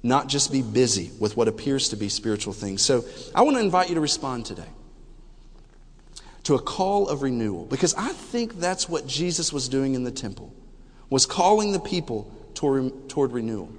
Not 0.02 0.28
just 0.28 0.50
be 0.50 0.62
busy 0.62 1.12
with 1.20 1.36
what 1.36 1.46
appears 1.46 1.90
to 1.90 1.96
be 1.96 2.08
spiritual 2.08 2.52
things. 2.52 2.82
So 2.82 3.04
I 3.34 3.42
want 3.42 3.56
to 3.56 3.62
invite 3.62 3.88
you 3.88 3.94
to 3.94 4.00
respond 4.00 4.46
today 4.46 4.68
to 6.44 6.54
a 6.54 6.60
call 6.60 7.08
of 7.08 7.22
renewal 7.22 7.66
because 7.66 7.94
I 7.94 8.08
think 8.08 8.58
that's 8.58 8.88
what 8.88 9.06
Jesus 9.06 9.52
was 9.52 9.68
doing 9.68 9.94
in 9.94 10.04
the 10.04 10.10
temple 10.10 10.52
was 11.12 11.26
calling 11.26 11.72
the 11.72 11.78
people 11.78 12.32
toward, 12.54 13.08
toward 13.10 13.32
renewal. 13.32 13.70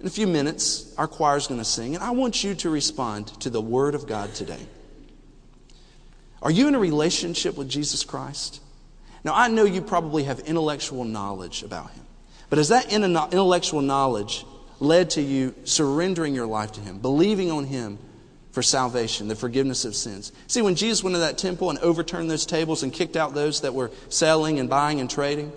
In 0.00 0.06
a 0.06 0.10
few 0.10 0.26
minutes, 0.26 0.94
our 0.96 1.06
choir 1.06 1.36
is 1.36 1.46
going 1.46 1.60
to 1.60 1.64
sing, 1.64 1.94
and 1.94 2.02
I 2.02 2.12
want 2.12 2.42
you 2.42 2.54
to 2.54 2.70
respond 2.70 3.28
to 3.40 3.50
the 3.50 3.60
Word 3.60 3.94
of 3.94 4.06
God 4.06 4.34
today. 4.34 4.66
Are 6.40 6.50
you 6.50 6.68
in 6.68 6.74
a 6.74 6.78
relationship 6.78 7.56
with 7.56 7.68
Jesus 7.68 8.02
Christ? 8.02 8.62
Now, 9.24 9.34
I 9.34 9.48
know 9.48 9.64
you 9.64 9.82
probably 9.82 10.24
have 10.24 10.40
intellectual 10.40 11.04
knowledge 11.04 11.62
about 11.62 11.90
Him, 11.90 12.04
but 12.48 12.58
has 12.58 12.68
that 12.68 12.90
intellectual 12.90 13.82
knowledge 13.82 14.46
led 14.80 15.10
to 15.10 15.20
you 15.20 15.54
surrendering 15.64 16.34
your 16.34 16.46
life 16.46 16.72
to 16.72 16.80
Him, 16.80 16.98
believing 16.98 17.50
on 17.50 17.64
Him 17.64 17.98
for 18.56 18.62
salvation, 18.62 19.28
the 19.28 19.36
forgiveness 19.36 19.84
of 19.84 19.94
sins? 19.94 20.32
See, 20.46 20.62
when 20.62 20.76
Jesus 20.76 21.04
went 21.04 21.12
to 21.12 21.20
that 21.20 21.36
temple 21.36 21.68
and 21.68 21.78
overturned 21.80 22.30
those 22.30 22.46
tables 22.46 22.82
and 22.82 22.90
kicked 22.90 23.14
out 23.14 23.34
those 23.34 23.60
that 23.60 23.74
were 23.74 23.90
selling 24.08 24.58
and 24.58 24.66
buying 24.66 24.98
and 24.98 25.10
trading, 25.10 25.52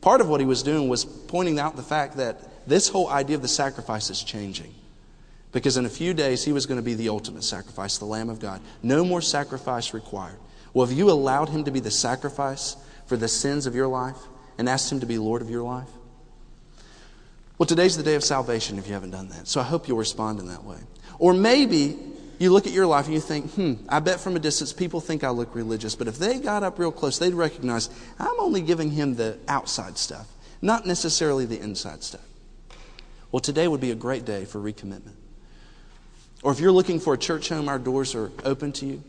part 0.00 0.20
of 0.20 0.28
what 0.28 0.38
He 0.38 0.46
was 0.46 0.62
doing 0.62 0.88
was 0.88 1.04
pointing 1.04 1.58
out 1.58 1.74
the 1.74 1.82
fact 1.82 2.18
that 2.18 2.68
this 2.68 2.88
whole 2.88 3.08
idea 3.08 3.34
of 3.34 3.42
the 3.42 3.48
sacrifice 3.48 4.10
is 4.10 4.22
changing. 4.22 4.72
Because 5.50 5.76
in 5.76 5.86
a 5.86 5.88
few 5.88 6.14
days, 6.14 6.44
he 6.44 6.52
was 6.52 6.66
going 6.66 6.78
to 6.78 6.84
be 6.84 6.94
the 6.94 7.08
ultimate 7.08 7.42
sacrifice, 7.42 7.98
the 7.98 8.04
Lamb 8.04 8.30
of 8.30 8.38
God. 8.38 8.60
No 8.80 9.04
more 9.04 9.20
sacrifice 9.20 9.92
required. 9.92 10.38
Well, 10.72 10.86
have 10.86 10.96
you 10.96 11.10
allowed 11.10 11.48
him 11.48 11.64
to 11.64 11.72
be 11.72 11.80
the 11.80 11.90
sacrifice 11.90 12.76
for 13.06 13.16
the 13.16 13.26
sins 13.26 13.66
of 13.66 13.74
your 13.74 13.88
life 13.88 14.18
and 14.56 14.68
asked 14.68 14.92
him 14.92 15.00
to 15.00 15.06
be 15.06 15.18
Lord 15.18 15.42
of 15.42 15.50
your 15.50 15.64
life? 15.64 15.88
Well, 17.58 17.66
today's 17.66 17.96
the 17.96 18.04
day 18.04 18.14
of 18.14 18.22
salvation 18.22 18.78
if 18.78 18.86
you 18.86 18.92
haven't 18.92 19.10
done 19.10 19.30
that. 19.30 19.48
So 19.48 19.60
I 19.60 19.64
hope 19.64 19.88
you'll 19.88 19.98
respond 19.98 20.38
in 20.38 20.46
that 20.46 20.62
way. 20.62 20.78
Or 21.18 21.34
maybe 21.34 21.98
you 22.38 22.52
look 22.52 22.66
at 22.66 22.72
your 22.72 22.86
life 22.86 23.06
and 23.06 23.14
you 23.14 23.20
think, 23.20 23.50
hmm, 23.52 23.74
I 23.88 24.00
bet 24.00 24.20
from 24.20 24.36
a 24.36 24.38
distance 24.38 24.72
people 24.72 25.00
think 25.00 25.24
I 25.24 25.30
look 25.30 25.54
religious, 25.54 25.94
but 25.94 26.08
if 26.08 26.18
they 26.18 26.38
got 26.38 26.62
up 26.62 26.78
real 26.78 26.92
close, 26.92 27.18
they'd 27.18 27.34
recognize 27.34 27.88
I'm 28.18 28.38
only 28.38 28.60
giving 28.60 28.90
him 28.90 29.14
the 29.14 29.38
outside 29.48 29.96
stuff, 29.96 30.26
not 30.60 30.86
necessarily 30.86 31.46
the 31.46 31.58
inside 31.58 32.02
stuff. 32.02 32.24
Well, 33.32 33.40
today 33.40 33.66
would 33.68 33.80
be 33.80 33.90
a 33.90 33.96
great 33.96 34.24
day 34.24 34.44
for 34.44 34.58
recommitment. 34.58 35.14
Or 36.42 36.52
if 36.52 36.60
you're 36.60 36.72
looking 36.72 37.00
for 37.00 37.14
a 37.14 37.18
church 37.18 37.48
home, 37.48 37.68
our 37.68 37.78
doors 37.78 38.14
are 38.14 38.30
open 38.44 38.72
to 38.72 38.86
you. 38.86 39.02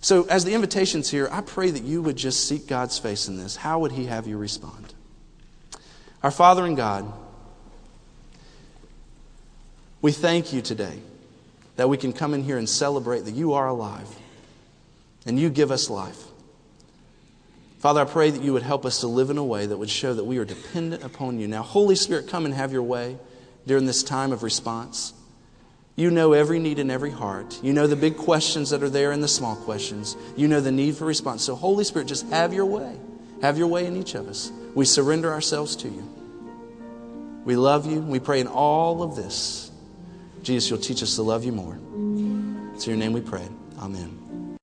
So, 0.00 0.24
as 0.24 0.44
the 0.44 0.54
invitation's 0.54 1.10
here, 1.10 1.28
I 1.30 1.42
pray 1.42 1.70
that 1.70 1.82
you 1.82 2.00
would 2.00 2.16
just 2.16 2.48
seek 2.48 2.66
God's 2.66 2.98
face 2.98 3.28
in 3.28 3.36
this. 3.36 3.56
How 3.56 3.80
would 3.80 3.92
He 3.92 4.06
have 4.06 4.26
you 4.26 4.38
respond? 4.38 4.94
Our 6.22 6.30
Father 6.30 6.64
in 6.64 6.74
God, 6.74 7.12
we 10.00 10.12
thank 10.12 10.54
you 10.54 10.62
today 10.62 11.00
that 11.80 11.88
we 11.88 11.96
can 11.96 12.12
come 12.12 12.34
in 12.34 12.44
here 12.44 12.58
and 12.58 12.68
celebrate 12.68 13.20
that 13.20 13.32
you 13.32 13.54
are 13.54 13.66
alive 13.66 14.06
and 15.24 15.40
you 15.40 15.48
give 15.48 15.70
us 15.70 15.88
life. 15.88 16.24
Father, 17.78 18.02
I 18.02 18.04
pray 18.04 18.28
that 18.28 18.42
you 18.42 18.52
would 18.52 18.62
help 18.62 18.84
us 18.84 19.00
to 19.00 19.06
live 19.06 19.30
in 19.30 19.38
a 19.38 19.44
way 19.44 19.64
that 19.64 19.78
would 19.78 19.88
show 19.88 20.12
that 20.12 20.24
we 20.24 20.36
are 20.36 20.44
dependent 20.44 21.02
upon 21.02 21.40
you. 21.40 21.48
Now, 21.48 21.62
Holy 21.62 21.94
Spirit, 21.94 22.28
come 22.28 22.44
and 22.44 22.52
have 22.52 22.70
your 22.70 22.82
way 22.82 23.16
during 23.66 23.86
this 23.86 24.02
time 24.02 24.30
of 24.30 24.42
response. 24.42 25.14
You 25.96 26.10
know 26.10 26.34
every 26.34 26.58
need 26.58 26.78
in 26.78 26.90
every 26.90 27.12
heart. 27.12 27.58
You 27.62 27.72
know 27.72 27.86
the 27.86 27.96
big 27.96 28.18
questions 28.18 28.68
that 28.68 28.82
are 28.82 28.90
there 28.90 29.10
and 29.10 29.22
the 29.22 29.26
small 29.26 29.56
questions. 29.56 30.18
You 30.36 30.48
know 30.48 30.60
the 30.60 30.70
need 30.70 30.96
for 30.98 31.06
response. 31.06 31.42
So, 31.44 31.54
Holy 31.54 31.84
Spirit, 31.84 32.08
just 32.08 32.28
have 32.28 32.52
your 32.52 32.66
way. 32.66 32.94
Have 33.40 33.56
your 33.56 33.68
way 33.68 33.86
in 33.86 33.96
each 33.96 34.14
of 34.14 34.28
us. 34.28 34.52
We 34.74 34.84
surrender 34.84 35.32
ourselves 35.32 35.76
to 35.76 35.88
you. 35.88 36.06
We 37.46 37.56
love 37.56 37.90
you. 37.90 38.00
We 38.00 38.20
pray 38.20 38.40
in 38.40 38.48
all 38.48 39.02
of 39.02 39.16
this. 39.16 39.69
Jesus, 40.42 40.70
you'll 40.70 40.78
teach 40.78 41.02
us 41.02 41.14
to 41.16 41.22
love 41.22 41.44
you 41.44 41.52
more. 41.52 41.78
It's 42.74 42.86
in 42.86 42.90
your 42.90 42.98
name 42.98 43.12
we 43.12 43.20
pray. 43.20 43.46
Amen. 43.78 44.49